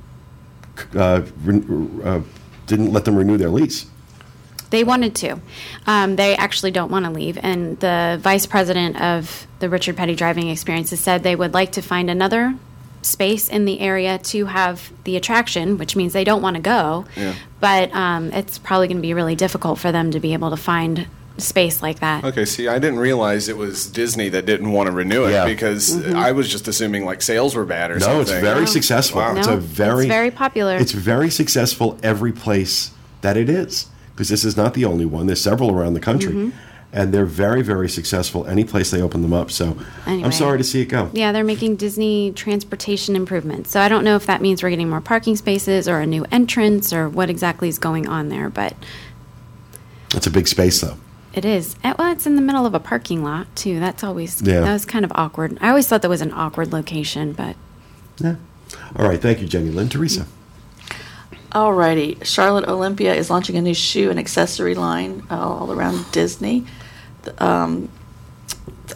[0.94, 2.20] uh, re- uh,
[2.66, 3.86] didn't let them renew their lease.
[4.70, 5.40] They wanted to.
[5.86, 7.38] Um, they actually don't want to leave.
[7.42, 11.82] And the vice president of the Richard Petty driving experiences said they would like to
[11.82, 12.54] find another
[13.02, 17.06] space in the area to have the attraction, which means they don't want to go.
[17.16, 17.34] Yeah.
[17.58, 20.56] But um, it's probably going to be really difficult for them to be able to
[20.56, 21.06] find
[21.38, 22.22] space like that.
[22.22, 25.46] Okay, see, I didn't realize it was Disney that didn't want to renew it Yeah.
[25.46, 28.16] because I was just assuming like sales were bad or something.
[28.16, 28.66] No, it's very No.
[28.66, 29.20] successful.
[29.22, 29.36] Wow.
[29.36, 30.76] It's No, a very it's very popular.
[30.76, 32.90] It's very successful every place
[33.22, 33.86] that it is
[34.20, 35.24] because this is not the only one.
[35.26, 36.50] There's several around the country, Mm-hmm.
[36.92, 39.50] and they're very very successful any place they open them up.
[39.50, 40.24] So Anyway.
[40.26, 41.08] I'm sorry to see it go.
[41.14, 43.70] Yeah, they're making Disney transportation improvements.
[43.70, 46.26] So I don't know if that means we're getting more parking spaces or a new
[46.30, 48.74] entrance or what exactly is going on there, but
[50.10, 50.96] That's a big space though.
[51.32, 51.76] it is.
[51.82, 53.80] eh, Well, it's in the middle of a parking lot too.
[53.80, 54.60] That's always Yeah.
[54.60, 55.56] that was kind of awkward.
[55.62, 57.56] I always thought that was an awkward location, but
[58.18, 58.34] Yeah.
[58.96, 59.20] All right.
[59.20, 59.88] Thank you, Jenny Lynn.
[59.88, 60.26] Teresa.
[61.52, 66.64] Alrighty, Charlotte Olympia is launching a new shoe and accessory line uh, all around Disney.
[67.22, 67.90] The, um,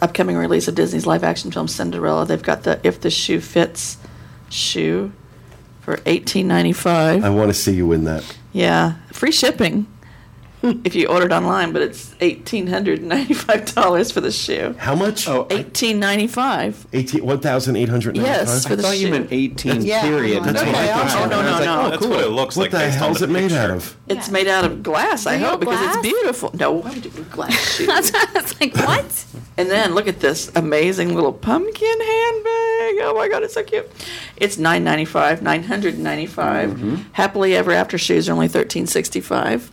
[0.01, 2.25] upcoming release of Disney's live-action film Cinderella.
[2.25, 3.97] They've got the "If the Shoe Fits"
[4.49, 5.11] shoe
[5.81, 7.23] for eighteen ninety five.
[7.23, 8.23] I want to see you in that.
[8.53, 9.87] Yeah, free shipping
[10.83, 14.75] if you ordered online, but it's eighteen hundred and ninety five dollars for the shoe.
[14.77, 15.27] How much?
[15.27, 16.85] Oh, Eighteen ninety five.
[16.93, 18.17] Eighteen one thousand eight hundred.
[18.17, 19.11] Yes, I for the thought you shoe.
[19.11, 20.01] meant 18 Yeah.
[20.01, 20.43] period.
[20.43, 21.25] That's what I thought.
[21.25, 21.81] Oh, no, no, no.
[21.81, 22.71] Oh, That's what it looks What like.
[22.71, 23.95] the hell is it made out of?
[24.07, 26.51] It's made out of glass, I Real hope, because it's beautiful.
[26.53, 27.85] No, why would you do glass shoe?
[27.85, 29.25] That's what I was like, what?
[29.57, 32.99] And then look at this amazing little pumpkin handbag.
[33.03, 33.89] Oh my god, it's so cute.
[34.35, 36.95] It's nine ninety five, nine hundred and ninety mm-hmm.
[37.13, 39.71] Happily ever after shoes are only thirteen sixty five.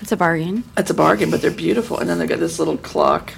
[0.00, 0.64] It's a bargain.
[0.76, 1.98] It's a bargain, but they're beautiful.
[1.98, 3.32] And then they've got this little clock,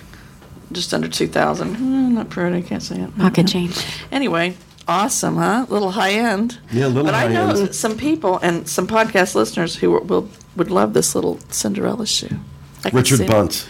[0.73, 1.77] just under two thousand.
[1.77, 3.17] Hmm, not pretty, I can't see it.
[3.19, 3.77] Pocket change.
[4.13, 4.57] Anyway,
[4.87, 5.67] awesome, huh?
[5.69, 6.59] Little high end.
[6.73, 7.75] Yeah, a little But I know high-end.
[7.75, 12.39] some people and some podcast listeners who will, will would love this little Cinderella shoe.
[12.85, 13.69] I Richard see- Bunt.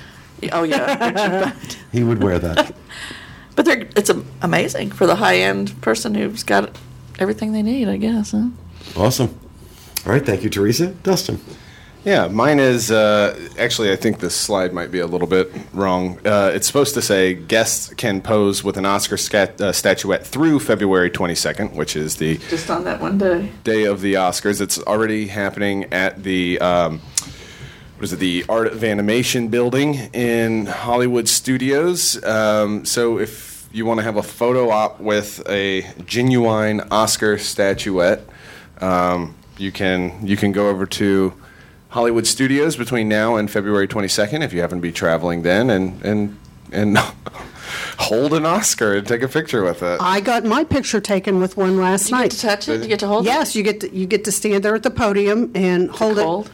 [0.53, 1.79] Oh yeah, Richard Bunt.
[1.93, 2.75] He would wear that.
[3.57, 6.79] But they're it's a, amazing for the high end person who's got
[7.19, 7.89] everything they need.
[7.89, 8.31] I guess.
[8.31, 8.51] Huh?
[8.97, 9.37] awesome.
[10.07, 10.87] All right, thank you, Teresa.
[11.03, 11.41] Dustin.
[12.09, 13.93] Yeah, mine is uh, actually.
[13.93, 16.19] I think this slide might be a little bit wrong.
[16.27, 20.61] Uh, it's supposed to say guests can pose with an Oscar scat, uh, statuette through
[20.61, 23.53] February 22nd, which is the Just on that one day.
[23.63, 24.63] day of the Oscars.
[24.63, 27.01] It's already happening at the um,
[27.97, 28.21] what is it?
[28.21, 32.25] The Art of Animation building in Hollywood Studios.
[32.25, 38.27] Um, so if you want to have a photo op with a genuine Oscar statuette,
[38.81, 41.35] um, you can you can go over to
[41.99, 46.01] Hollywood Studios between now and February 22nd if you happen to be traveling then and
[46.05, 46.39] and
[46.71, 46.97] and
[47.99, 49.99] hold an Oscar and take a picture with it.
[50.01, 52.31] I got my picture taken with one last You get night.
[52.31, 52.83] to touch it.
[52.83, 54.91] You get to hold Yes, you get to, you get to stand there at the
[54.93, 55.91] podium and it.
[55.91, 56.47] hold Cold.
[56.47, 56.53] it.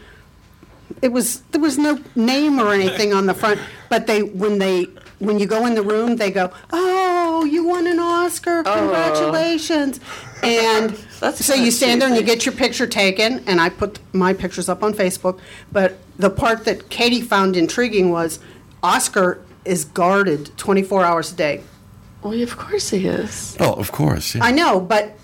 [1.03, 4.85] It was there was no name or anything on the front, but they when they
[5.19, 7.04] when you go in the room, they go, "Oh,
[7.45, 8.63] you won an Oscar!
[8.65, 8.75] Oh.
[8.75, 10.01] Congratulations!"
[10.43, 10.91] And
[11.21, 13.99] That's so you kinda stand there and you get your picture taken, and I put
[14.13, 15.41] my pictures up on Facebook.
[15.73, 18.39] But the part that Katie found intriguing was
[18.83, 21.63] Oscar is guarded 24 hours a day.
[22.23, 23.57] Well, of course he is.
[23.61, 24.35] Oh, of course.
[24.35, 24.45] Yeah.
[24.45, 25.17] I know, but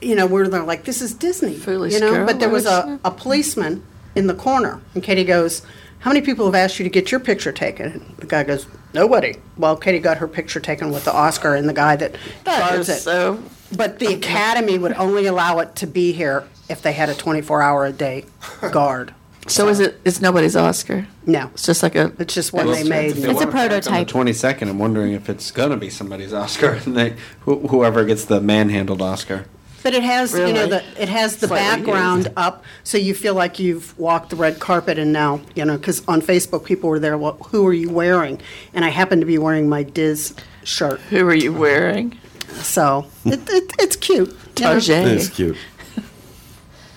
[0.00, 2.10] you know, we're there like this is Disney, Foolish you know.
[2.12, 3.82] girl, but there was a, a policeman
[4.14, 5.62] in the corner, and Katie goes,
[6.00, 8.66] "How many people have asked you to get your picture taken?" And the guy goes,
[8.92, 12.70] "Nobody." Well, Katie got her picture taken with the Oscar and the guy that That
[12.70, 13.00] guards it.
[13.00, 13.38] so.
[13.76, 17.86] But the Academy would only allow it to be here if they had a 24-hour
[17.86, 18.24] a day
[18.72, 19.14] guard.
[19.46, 19.98] So is it?
[20.04, 21.06] It's nobody's Oscar.
[21.26, 22.12] No, It's just like a.
[22.18, 23.12] it's just what Well, they made.
[23.14, 24.06] They It's a want it back prototype.
[24.06, 27.10] The 22nd, I'm wondering if it's going to be somebody's Oscar, and they,
[27.46, 29.46] wh- whoever gets the manhandled Oscar.
[29.82, 30.68] But it has, you know, Really?
[30.68, 32.36] the, it has the Slightly background used.
[32.36, 36.06] up, so you feel like you've walked the red carpet, and now, you know, because
[36.06, 38.40] on Facebook, people were there, well, who are you wearing?
[38.74, 42.18] And I happened to be wearing my Diz shirt, Who are you wearing?
[42.56, 44.28] so it, it, it's cute.
[44.28, 44.72] you know.
[44.72, 44.90] Target.
[44.90, 45.56] It is cute.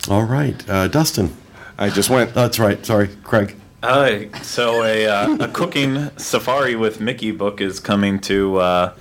[0.08, 1.34] All right, uh, Dustin.
[1.78, 2.34] I just went.
[2.34, 2.84] That's right.
[2.84, 3.56] Sorry, Craig.
[3.82, 8.92] Uh, so a, uh, a cooking safari with Mickey book is coming to uh,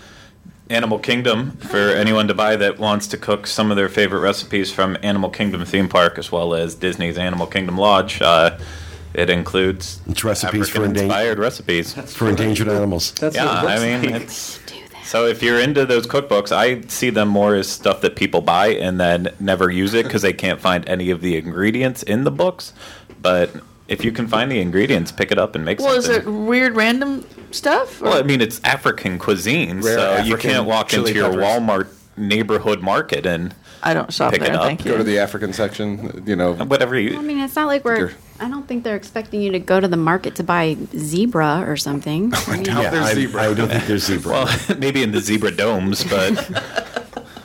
[0.69, 4.71] Animal Kingdom for anyone to buy that wants to cook some of their favorite recipes
[4.71, 8.21] from Animal Kingdom theme park as well as Disney's Animal Kingdom Lodge.
[8.21, 8.57] Uh,
[9.13, 11.93] it includes It's recipes for endan- inspired recipes.
[11.93, 13.11] For endangered animals.
[13.11, 14.21] That's yeah, what it I looks mean, like.
[14.23, 14.59] it's
[15.03, 18.67] so if you're into those cookbooks, I see them more as stuff that people buy
[18.69, 22.31] and then never use it because they can't find any of the ingredients in the
[22.31, 22.73] books.
[23.21, 23.51] But
[23.87, 26.75] if you can find the ingredients, pick it up and make Well, is it weird
[26.75, 28.01] random stuff?
[28.01, 31.43] or- Well, I mean, it's African cuisine, Rare so you can't walk into your peppers.
[31.43, 34.55] Walmart neighborhood market and I don't shop pick it there.
[34.55, 34.63] up.
[34.63, 34.91] Thank you.
[34.91, 36.23] Go to the African section.
[36.25, 37.17] You know, whatever you.
[37.17, 38.11] I mean, it's not like we're.
[38.39, 41.75] I don't think they're expecting you to go to the market to buy zebra or
[41.75, 42.31] something.
[42.47, 43.41] I mean, doubt Yeah, there's I, zebra.
[43.41, 44.31] I don't think there's zebra.
[44.31, 46.31] Well, maybe in the zebra domes, but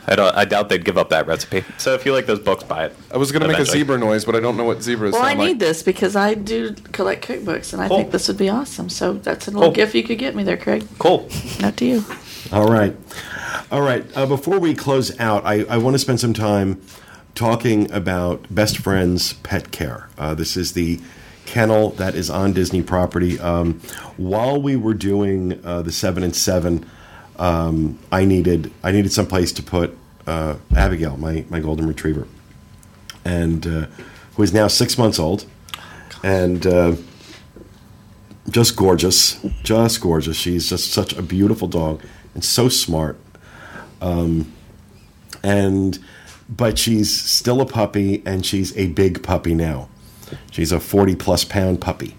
[0.08, 0.34] I don't.
[0.34, 1.64] I doubt they'd give up that recipe.
[1.76, 2.96] So if you like those books, buy it.
[3.12, 3.78] I was going to make a Eventually.
[3.80, 5.58] zebra noise, but I don't know what zebras Well, I sound need like.
[5.58, 7.98] this because I do collect cookbooks, and I Cool.
[7.98, 8.88] think this would be awesome.
[8.88, 9.72] So that's a little Cool.
[9.74, 10.86] gift you could get me there, Craig.
[10.98, 11.28] Cool.
[11.60, 12.04] Not to you.
[12.52, 12.96] All right.
[13.70, 14.04] All right.
[14.16, 16.80] Uh, before we close out, I, I want to spend some time
[17.34, 20.08] talking about Best Friends Pet Care.
[20.16, 21.00] Uh, this is the
[21.44, 23.38] kennel that is on Disney property.
[23.38, 23.80] Um,
[24.16, 26.84] while we were doing uh, the seven and seven,
[27.38, 32.26] um, I needed I needed some place to put uh, Abigail, my my golden retriever,
[33.24, 33.86] and uh,
[34.34, 35.44] who is now six months old,
[36.22, 36.66] and.
[36.66, 36.96] Uh,
[38.50, 40.34] just gorgeous, just gorgeous.
[40.34, 42.02] She's just such a beautiful dog
[42.34, 43.18] and so smart.
[44.00, 44.52] Um,
[45.42, 45.98] and
[46.48, 49.88] but she's still a puppy, and she's a big puppy now.
[50.50, 52.16] She's a 40 plus pound puppy.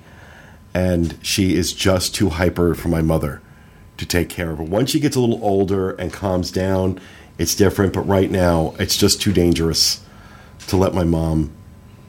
[0.74, 3.42] And she is just too hyper for my mother
[4.00, 4.64] to take care of her.
[4.64, 7.00] Once she gets a little older and calms down,
[7.38, 7.94] it's different.
[7.94, 10.04] But right now, it's just too dangerous
[10.68, 11.52] to let my mom.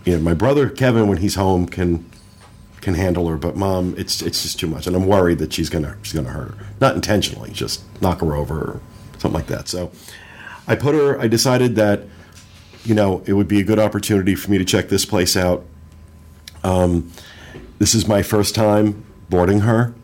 [0.04, 2.08] You know, my brother Kevin, when he's home, can
[2.80, 5.68] can handle her, but mom, it's it's just too much, and I'm worried that she's
[5.68, 8.80] gonna she's gonna hurt her, not intentionally, just knock her over or
[9.18, 9.68] something like that.
[9.68, 9.92] So,
[10.66, 11.20] I put her.
[11.20, 12.04] I decided that,
[12.84, 15.64] you know, it would be a good opportunity for me to check this place out.
[16.64, 17.12] Um,
[17.78, 19.94] this is my first time boarding her,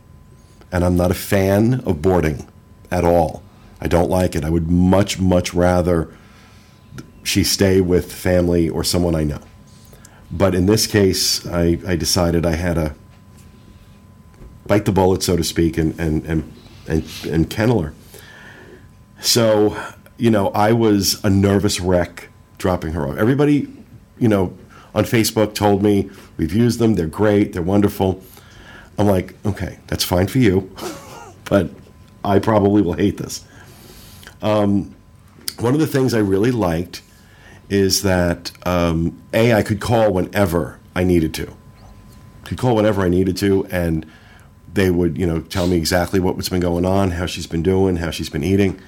[0.72, 2.48] and I'm not a fan of boarding
[2.90, 3.42] at all.
[3.80, 4.44] I don't like it.
[4.44, 6.12] I would much, much rather
[7.22, 9.40] she stay with family or someone I know.
[10.30, 12.94] But in this case, I, I decided I had to
[14.66, 16.52] bite the bullet, so to speak, and, and, and,
[16.88, 17.94] and, and kennel her.
[19.20, 19.80] So,
[20.16, 23.16] you know, I was a nervous wreck dropping her off.
[23.16, 23.68] Everybody,
[24.18, 24.56] you know,
[24.94, 28.22] on Facebook told me we've used them, they're great, they're wonderful.
[28.98, 30.70] I'm like, okay, that's fine for you,
[31.44, 31.70] but
[32.24, 33.44] I probably will hate this.
[34.42, 34.94] Um,
[35.58, 37.02] one of the things I really liked
[37.68, 41.54] is that um, a I could call whenever I needed to.
[42.44, 44.06] Could call whenever I needed to, and
[44.72, 47.96] they would you know tell me exactly what's been going on, how she's been doing,
[47.96, 48.80] how she's been eating.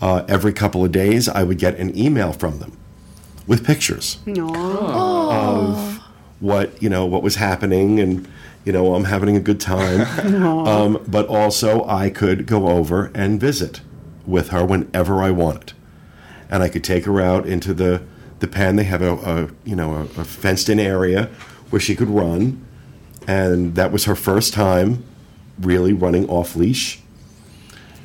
[0.00, 2.78] Uh, every couple of days, I would get an email from them
[3.46, 4.18] with pictures
[5.32, 6.02] of
[6.40, 8.28] what you know what was happening and
[8.68, 10.00] you know I'm having a good time.
[10.68, 13.80] um, but also, I could go over and visit
[14.26, 15.72] with her whenever I wanted
[16.50, 18.02] and I could take her out into the
[18.40, 18.76] the pen.
[18.76, 21.30] They have a, a you know a, a fenced in area
[21.70, 22.62] where she could run,
[23.26, 25.02] and that was her first time
[25.58, 27.00] really running off leash.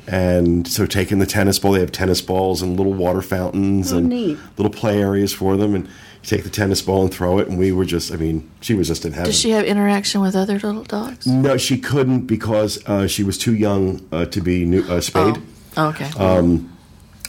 [0.06, 3.98] And so, taking the tennis ball, they have tennis balls and little water fountains Oh,
[3.98, 4.38] and neat.
[4.58, 5.74] little play areas for them.
[5.74, 5.88] And
[6.24, 7.48] take the tennis ball and throw it.
[7.48, 9.26] And we were just, I mean, she was just in heaven.
[9.26, 11.26] Does she have interaction with other little dogs?
[11.26, 15.36] no, she couldn't because uh, she was too young uh, to be new, uh, spayed.
[15.76, 16.10] Oh, okay.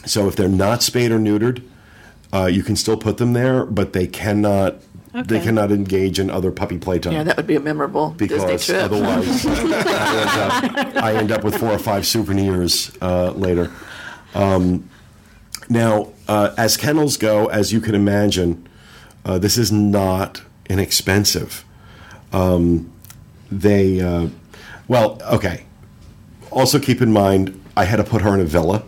[0.04, 1.62] So if they're not spayed or neutered,
[2.32, 4.76] uh, you can still put them there, but they cannot.
[5.24, 7.14] They cannot engage in other puppy playtime.
[7.14, 8.82] yeah, that would be a memorable Disney because trip.
[8.82, 9.72] otherwise I, end
[10.92, 13.72] up, I end up with four or five souvenirs uh, later.
[14.34, 14.90] Um,
[15.70, 18.68] now, uh, as kennels go, as you can imagine,
[19.26, 21.64] uh, this is not inexpensive.
[22.32, 22.92] Um,
[23.50, 24.28] they, uh,
[24.86, 25.64] well, okay.
[26.50, 28.84] Also, keep in mind, I had to put her in a villa.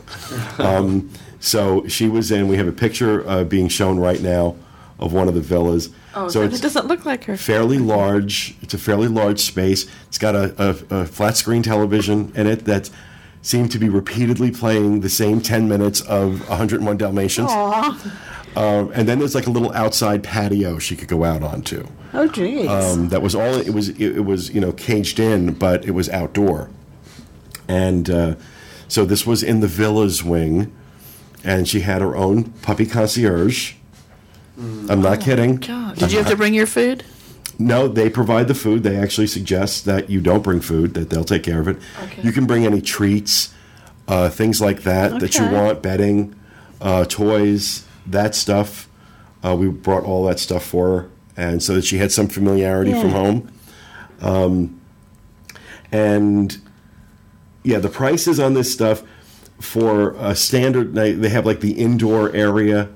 [0.58, 2.48] um, so she was in.
[2.48, 4.56] We have a picture uh, being shown right now
[4.98, 5.90] of one of the villas.
[6.14, 7.36] oh, so it doesn't look like her.
[7.36, 8.56] fairly large.
[8.62, 9.86] It's a fairly large space.
[10.08, 10.54] It's got a,
[10.90, 12.88] a, a flat screen television in it that
[13.42, 17.50] seemed to be repeatedly playing the same 10 minutes of 101 Dalmatians.
[18.56, 21.86] Um, and then there's like a little outside patio she could go out onto.
[22.12, 22.68] Oh, geez.
[22.68, 23.56] Um, that was all.
[23.56, 23.88] It was.
[23.90, 26.70] It, it was you know caged in, but it was outdoor.
[27.66, 28.34] And uh,
[28.88, 30.72] so this was in the villas wing,
[31.42, 33.74] and she had her own puppy concierge.
[34.56, 35.56] I'm not kidding.
[35.56, 37.04] God, did you have to bring your food?
[37.58, 38.82] No, they provide the food.
[38.84, 41.78] They actually suggest that you don't bring food; that they'll take care of it.
[42.04, 42.22] Okay.
[42.22, 43.52] You can bring any treats,
[44.06, 46.34] uh, things like that that you want, bedding,
[46.80, 48.88] uh, toys, that stuff.
[49.44, 52.92] Uh, we brought all that stuff for her, and so that she had some familiarity
[52.92, 53.52] from home.
[54.20, 54.80] Um,
[55.92, 56.56] and
[57.62, 59.02] yeah, the prices on this stuff
[59.60, 62.88] for a standard, they, they have like the indoor area,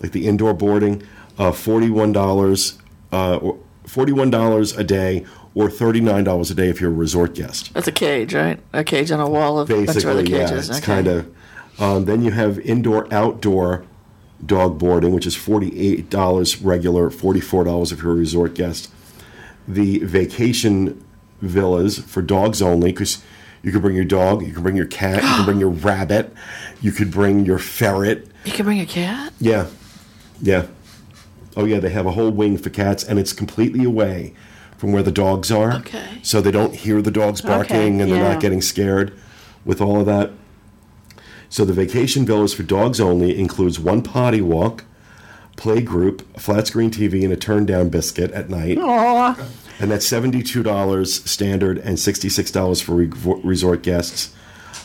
[0.00, 1.02] like the indoor boarding,
[1.38, 2.78] uh, forty-one dollars,
[3.12, 3.38] uh,
[3.84, 7.74] forty-one dollars a day, or thirty-nine dollars a day if you're a resort guest.
[7.74, 8.60] That's a cage, right?
[8.72, 10.68] A cage on a wall of a bunch of other Basically, yeah, cages.
[10.70, 10.86] it's okay.
[10.86, 11.34] kind of.
[11.78, 13.84] Um, then you have indoor outdoor
[14.44, 18.90] dog boarding, which is forty-eight dollars regular, forty-four dollars if you're a resort guest.
[19.68, 21.04] The vacation
[21.40, 23.22] villas for dogs only, because
[23.62, 26.32] you can bring your dog, you can bring your cat, you can bring your rabbit,
[26.80, 28.28] you could bring your ferret.
[28.44, 29.32] You can bring a cat.
[29.40, 29.66] Yeah,
[30.40, 30.66] yeah.
[31.56, 34.34] Oh yeah, they have a whole wing for cats, and it's completely away
[34.76, 35.72] from where the dogs are.
[35.76, 36.18] Okay.
[36.22, 38.32] So they don't hear the dogs barking, Okay, and they're yeah.
[38.34, 39.18] not getting scared
[39.64, 40.32] with all of that.
[41.48, 44.84] So the vacation villas for dogs only includes one potty walk,
[45.56, 48.78] play group, a flat screen TV, and a turn down biscuit at night.
[48.78, 49.48] Aw.
[49.78, 53.10] And that's seventy-two dollars standard and sixty-six dollars for re-
[53.44, 54.34] resort guests.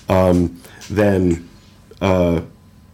[0.09, 1.47] Um, then
[2.01, 2.41] uh,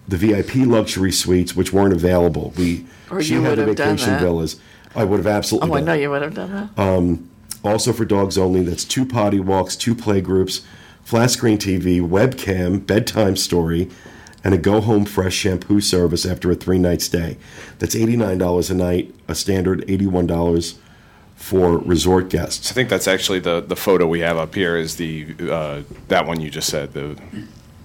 [0.07, 4.59] the VIP luxury suites, which weren't available, we Or she you had the vacation villas.
[4.95, 5.71] I would have absolutely.
[5.71, 7.19] Oh, I know you would have done that.
[7.63, 10.61] Also for dogs only, that's two potty walks, two play groups,
[11.07, 13.89] flat screen TV, webcam, bedtime story,
[14.43, 17.37] and a go home fresh shampoo service after a three night stay.
[17.79, 20.75] That's $89 a night, a standard $81
[21.37, 22.69] for resort guests.
[22.69, 26.27] I think that's actually the, the photo we have up here is the uh, that
[26.27, 27.17] one you just said the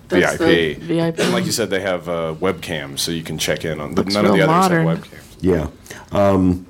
[0.08, 0.78] That's VIP.
[0.80, 1.18] the VIP.
[1.20, 3.94] And like you said, they have uh, webcams, so you can check in on.
[3.94, 4.86] Looks none of the real others modern.
[4.88, 5.36] have webcams.
[5.40, 5.68] Yeah.
[6.10, 6.66] Um,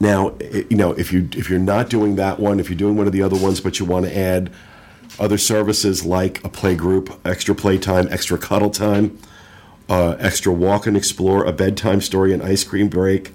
[0.00, 2.96] now, i- you know, if you if you're not doing that one, if you're doing
[2.96, 4.50] one of the other ones, but you want to add
[5.18, 9.18] other services like a play group, extra playtime, extra cuddle time,
[9.88, 13.32] uh, extra walk and explore, a bedtime story, an ice cream break,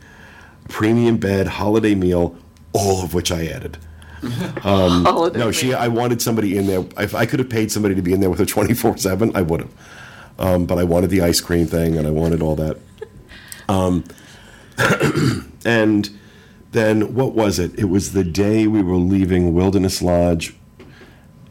[0.69, 2.35] premium bed, holiday meal,
[2.73, 3.77] all of which I added.
[4.61, 5.73] Holiday No, she.
[5.73, 6.85] I wanted somebody in there.
[6.99, 9.35] If I could have paid somebody to be in there with her twenty four seven,
[9.35, 9.71] I would have.
[10.37, 12.77] Um, but I wanted the ice cream thing, and I wanted all that.
[13.67, 14.03] Um,
[15.65, 16.09] and
[16.71, 17.77] then what was it?
[17.79, 20.55] It was the day we were leaving Wilderness Lodge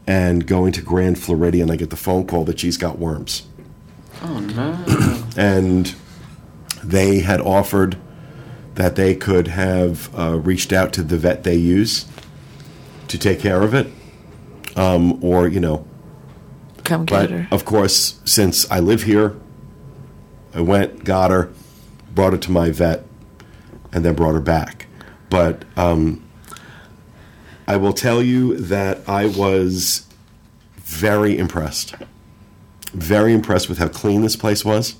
[0.07, 1.69] and going to Grand Floridian.
[1.71, 3.43] I get the phone call that she's got worms,
[4.23, 5.23] Oh no.
[5.37, 5.93] and
[6.83, 7.97] they had offered
[8.75, 12.05] that they could have uh, reached out to the vet they use
[13.09, 13.87] to take care of it,
[14.75, 15.85] um, or you know,
[16.83, 17.47] Come but get her.
[17.51, 19.35] of course, since I live here,
[20.53, 21.51] I went, got her,
[22.15, 23.05] brought her to my vet,
[23.91, 24.87] and then brought her back.
[25.29, 26.20] But um,
[27.71, 30.05] I will tell you that I was
[30.75, 31.95] very impressed.
[32.91, 34.97] Very impressed with how clean this place was,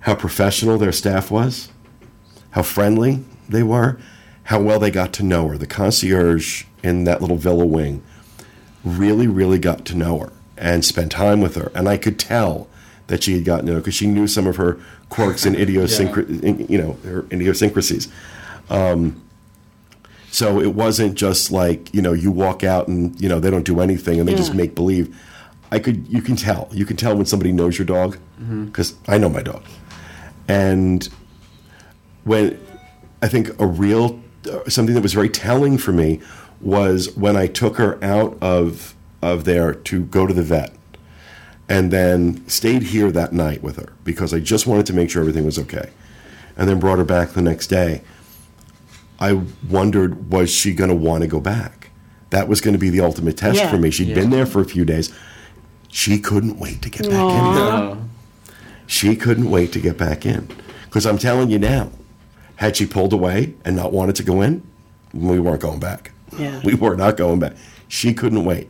[0.00, 1.70] how professional their staff was,
[2.50, 4.00] how friendly they were,
[4.42, 5.56] how well they got to know her.
[5.56, 8.02] The concierge in that little villa wing
[8.82, 11.70] really, really got to know her and spent time with her.
[11.76, 12.66] And I could tell
[13.06, 16.68] that she had gotten to know because she knew some of her quirks and idiosyncrasies,
[16.68, 18.08] you know, her idiosyncrasies.
[18.68, 19.22] Um,
[20.32, 23.66] so it wasn't just like, you know, you walk out and, you know, they don't
[23.66, 25.14] do anything and they just make believe.
[25.70, 26.70] I could, you can tell.
[26.72, 28.16] You can tell when somebody knows your dog
[28.64, 29.62] because I know my dog.
[30.48, 31.06] And
[32.24, 32.58] when
[33.20, 34.20] I think a real
[34.50, 36.20] uh, something that was very telling for me
[36.62, 40.74] was when I took her out of of there to go to the vet,
[41.68, 45.20] and then stayed here that night with her because I just wanted to make sure
[45.20, 45.90] everything was okay,
[46.56, 48.02] and then brought her back the next day.
[49.22, 51.90] I wondered was she going to want to go back?
[52.30, 53.70] That was going to be the ultimate test Yeah.
[53.70, 53.90] for me.
[53.92, 55.14] she had been there for a few days.
[55.88, 57.72] She couldn't wait to get back in there.
[57.72, 57.98] Oh.
[58.88, 60.48] She couldn't wait to get back in.
[60.86, 61.90] Because I'm telling you now,
[62.56, 64.62] had she pulled away and not wanted to go in,
[65.14, 66.10] we weren't going back.
[66.36, 66.60] Yeah.
[66.64, 67.52] We were not going back.
[67.86, 68.68] She couldn't wait.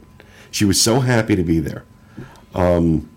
[0.51, 1.85] She was so happy to be there
[2.55, 3.09] um,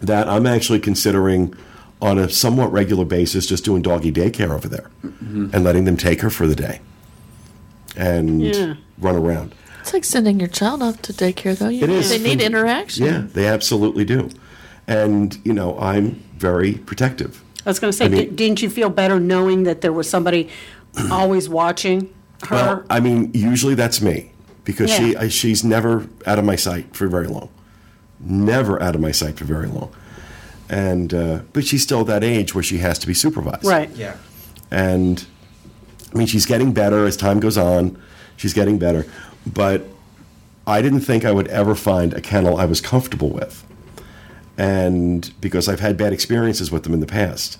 [0.00, 1.54] that I'm actually considering
[2.00, 5.50] on a somewhat regular basis just doing doggy daycare over there mm-hmm.
[5.52, 6.80] and letting them take her for the day
[7.96, 8.74] and Yeah.
[8.98, 9.54] run around.
[9.80, 11.68] It's like sending your child off to daycare, though.
[11.68, 12.10] You It know, is.
[12.10, 13.06] They need interaction.
[13.06, 14.30] Yeah, they absolutely do.
[14.86, 17.42] And, you know, I'm very protective.
[17.66, 19.92] I was going to say, I mean- di- didn't you feel better knowing that there
[19.92, 20.48] was somebody
[21.10, 22.12] always watching
[22.48, 22.54] her?
[22.56, 24.32] Well, I mean, usually that's me
[24.64, 25.20] because she Yeah.
[25.22, 27.48] I, she's never out of my sight for very long,
[28.20, 29.90] never out of my sight for very long,
[30.68, 33.90] and uh, but she's still that age where she has to be supervised, right.
[33.90, 34.16] Yeah.
[34.70, 35.24] And
[36.14, 38.00] I mean, she's getting better as time goes on.
[38.36, 39.06] She's getting better,
[39.46, 39.82] but
[40.66, 43.64] I didn't think I would ever find a kennel I was comfortable with,
[44.56, 47.58] and because I've had bad experiences with them in the past.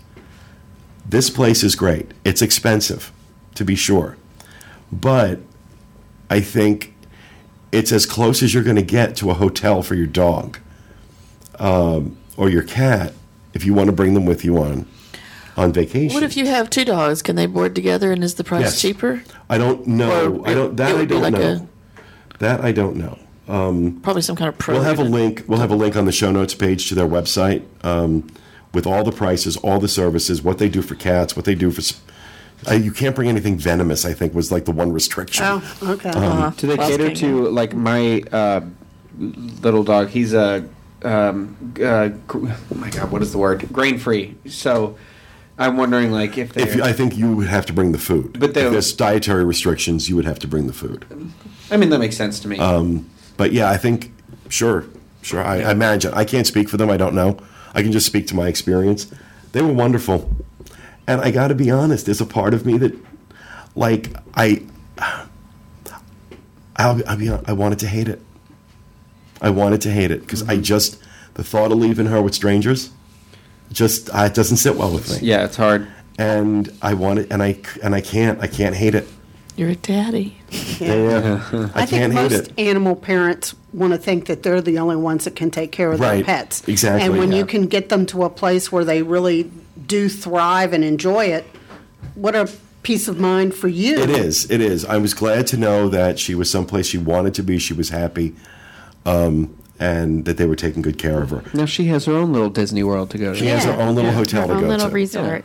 [1.08, 2.10] This place is great.
[2.22, 3.10] It's expensive,
[3.54, 4.18] to be sure,
[4.92, 5.40] but
[6.28, 6.94] I think
[7.72, 10.58] it's as close as you're going to get to a hotel for your dog
[11.58, 13.12] um, or your cat
[13.52, 14.86] if you want to bring them with you on
[15.56, 16.14] on vacation.
[16.14, 17.20] What if you have two dogs?
[17.20, 18.80] Can they board together, and is the price Yes.
[18.80, 19.22] cheaper?
[19.50, 20.36] I don't know.
[20.36, 20.76] Or I don't.
[20.76, 21.68] That I don't like know.
[22.38, 23.18] That I don't know.
[24.02, 24.74] Probably some kind of pro.
[24.74, 25.44] We'll have a link.
[25.48, 28.28] We'll have a link on the show notes page to their website um,
[28.72, 31.70] with all the prices, all the services, what they do for cats, what they do
[31.70, 31.82] for.
[32.68, 34.04] Uh, you can't bring anything venomous.
[34.04, 35.44] I think was like the one restriction.
[35.46, 36.10] Oh, okay.
[36.10, 36.50] Uh-huh.
[36.56, 38.60] Do they cater to like my uh,
[39.18, 40.08] little dog?
[40.10, 40.68] He's a
[41.02, 43.68] um, uh, oh my god, what is the word?
[43.72, 44.36] Grain free.
[44.46, 44.96] So
[45.58, 46.62] I'm wondering like if they.
[46.62, 48.38] If I think you would have to bring the food.
[48.38, 51.04] But if there's dietary restrictions, you would have to bring the food.
[51.70, 52.58] I mean that makes sense to me.
[52.58, 54.12] Um, But yeah, I think
[54.48, 54.84] sure,
[55.22, 55.42] sure.
[55.42, 56.90] I, I imagine I can't speak for them.
[56.90, 57.38] I don't know.
[57.74, 59.06] I can just speak to my experience.
[59.52, 60.30] They were wonderful,
[61.06, 62.06] and I got to be honest.
[62.06, 62.94] There's a part of me that,
[63.74, 64.62] like, I,
[66.76, 67.30] I'll, I'll be.
[67.30, 68.20] I wanted to hate it.
[69.40, 70.98] I wanted to hate it because I just
[71.34, 72.90] the thought of leaving her with strangers,
[73.72, 75.28] just uh, it doesn't sit well with me.
[75.28, 75.86] yeah, it's hard.
[76.18, 78.40] And I want it, and I and I can't.
[78.42, 79.06] I can't hate it.
[79.56, 80.36] You're a daddy.
[80.80, 81.42] Yeah,
[81.74, 82.52] I, I think can't hate most it.
[82.58, 85.98] animal parents want to think that they're the only ones that can take care of
[86.00, 86.16] Right.
[86.16, 86.66] their pets.
[86.68, 87.38] Exactly, And when yeah.
[87.38, 89.50] you can get them to a place where they really
[89.86, 91.44] do thrive and enjoy it,
[92.14, 92.48] what a
[92.84, 93.98] peace of mind for you.
[93.98, 94.48] It is.
[94.50, 94.84] It is.
[94.84, 97.58] I was glad to know that she was someplace she wanted to be.
[97.58, 98.34] She was happy,
[99.06, 101.42] um, and that they were taking good care of her.
[101.54, 103.38] Now she has her own little Disney World to go to.
[103.38, 104.94] She has her own little hotel Her to own go little to.
[104.94, 105.44] resort.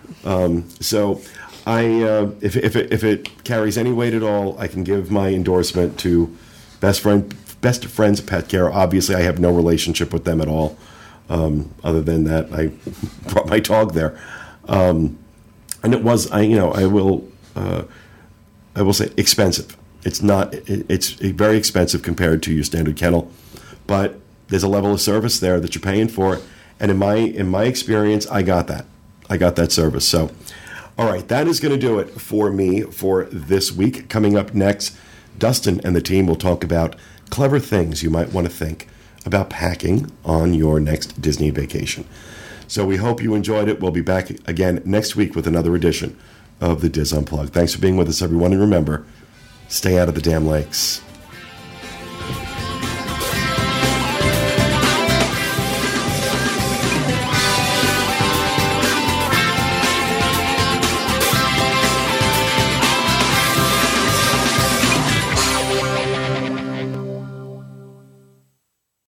[0.82, 1.22] So,
[1.66, 5.10] I uh, if if it, if it carries any weight at all, I can give
[5.12, 6.36] my endorsement to
[6.82, 8.72] best friend best friends pet care.
[8.72, 10.78] Obviously, I have no relationship with them at all,
[11.30, 12.68] um, other than that I
[13.32, 14.20] brought my dog there,
[14.68, 15.18] um,
[15.84, 17.26] and it was I you know I will
[17.56, 17.84] uh,
[18.76, 19.78] I will say expensive.
[20.06, 23.32] It's not it's very expensive compared to your standard kennel,
[23.88, 26.40] but there's a level of service there that you're paying for,
[26.80, 28.86] and in my in my experience, I got that.
[29.30, 30.08] I got that service.
[30.08, 30.32] So,
[30.98, 34.10] all right, that is going to do it for me for this week.
[34.10, 34.96] Coming up next,
[35.38, 36.96] Dustin and the team will talk about
[37.30, 38.88] clever things you might want to think
[39.26, 42.06] about packing on your next Disney vacation.
[42.68, 43.80] So we hope you enjoyed it.
[43.80, 46.18] We'll be back again next week with another edition
[46.60, 47.54] of the DIS Unplugged.
[47.54, 49.06] Thanks for being with us, everyone, and remember,
[49.74, 51.03] stay out of the damn lakes.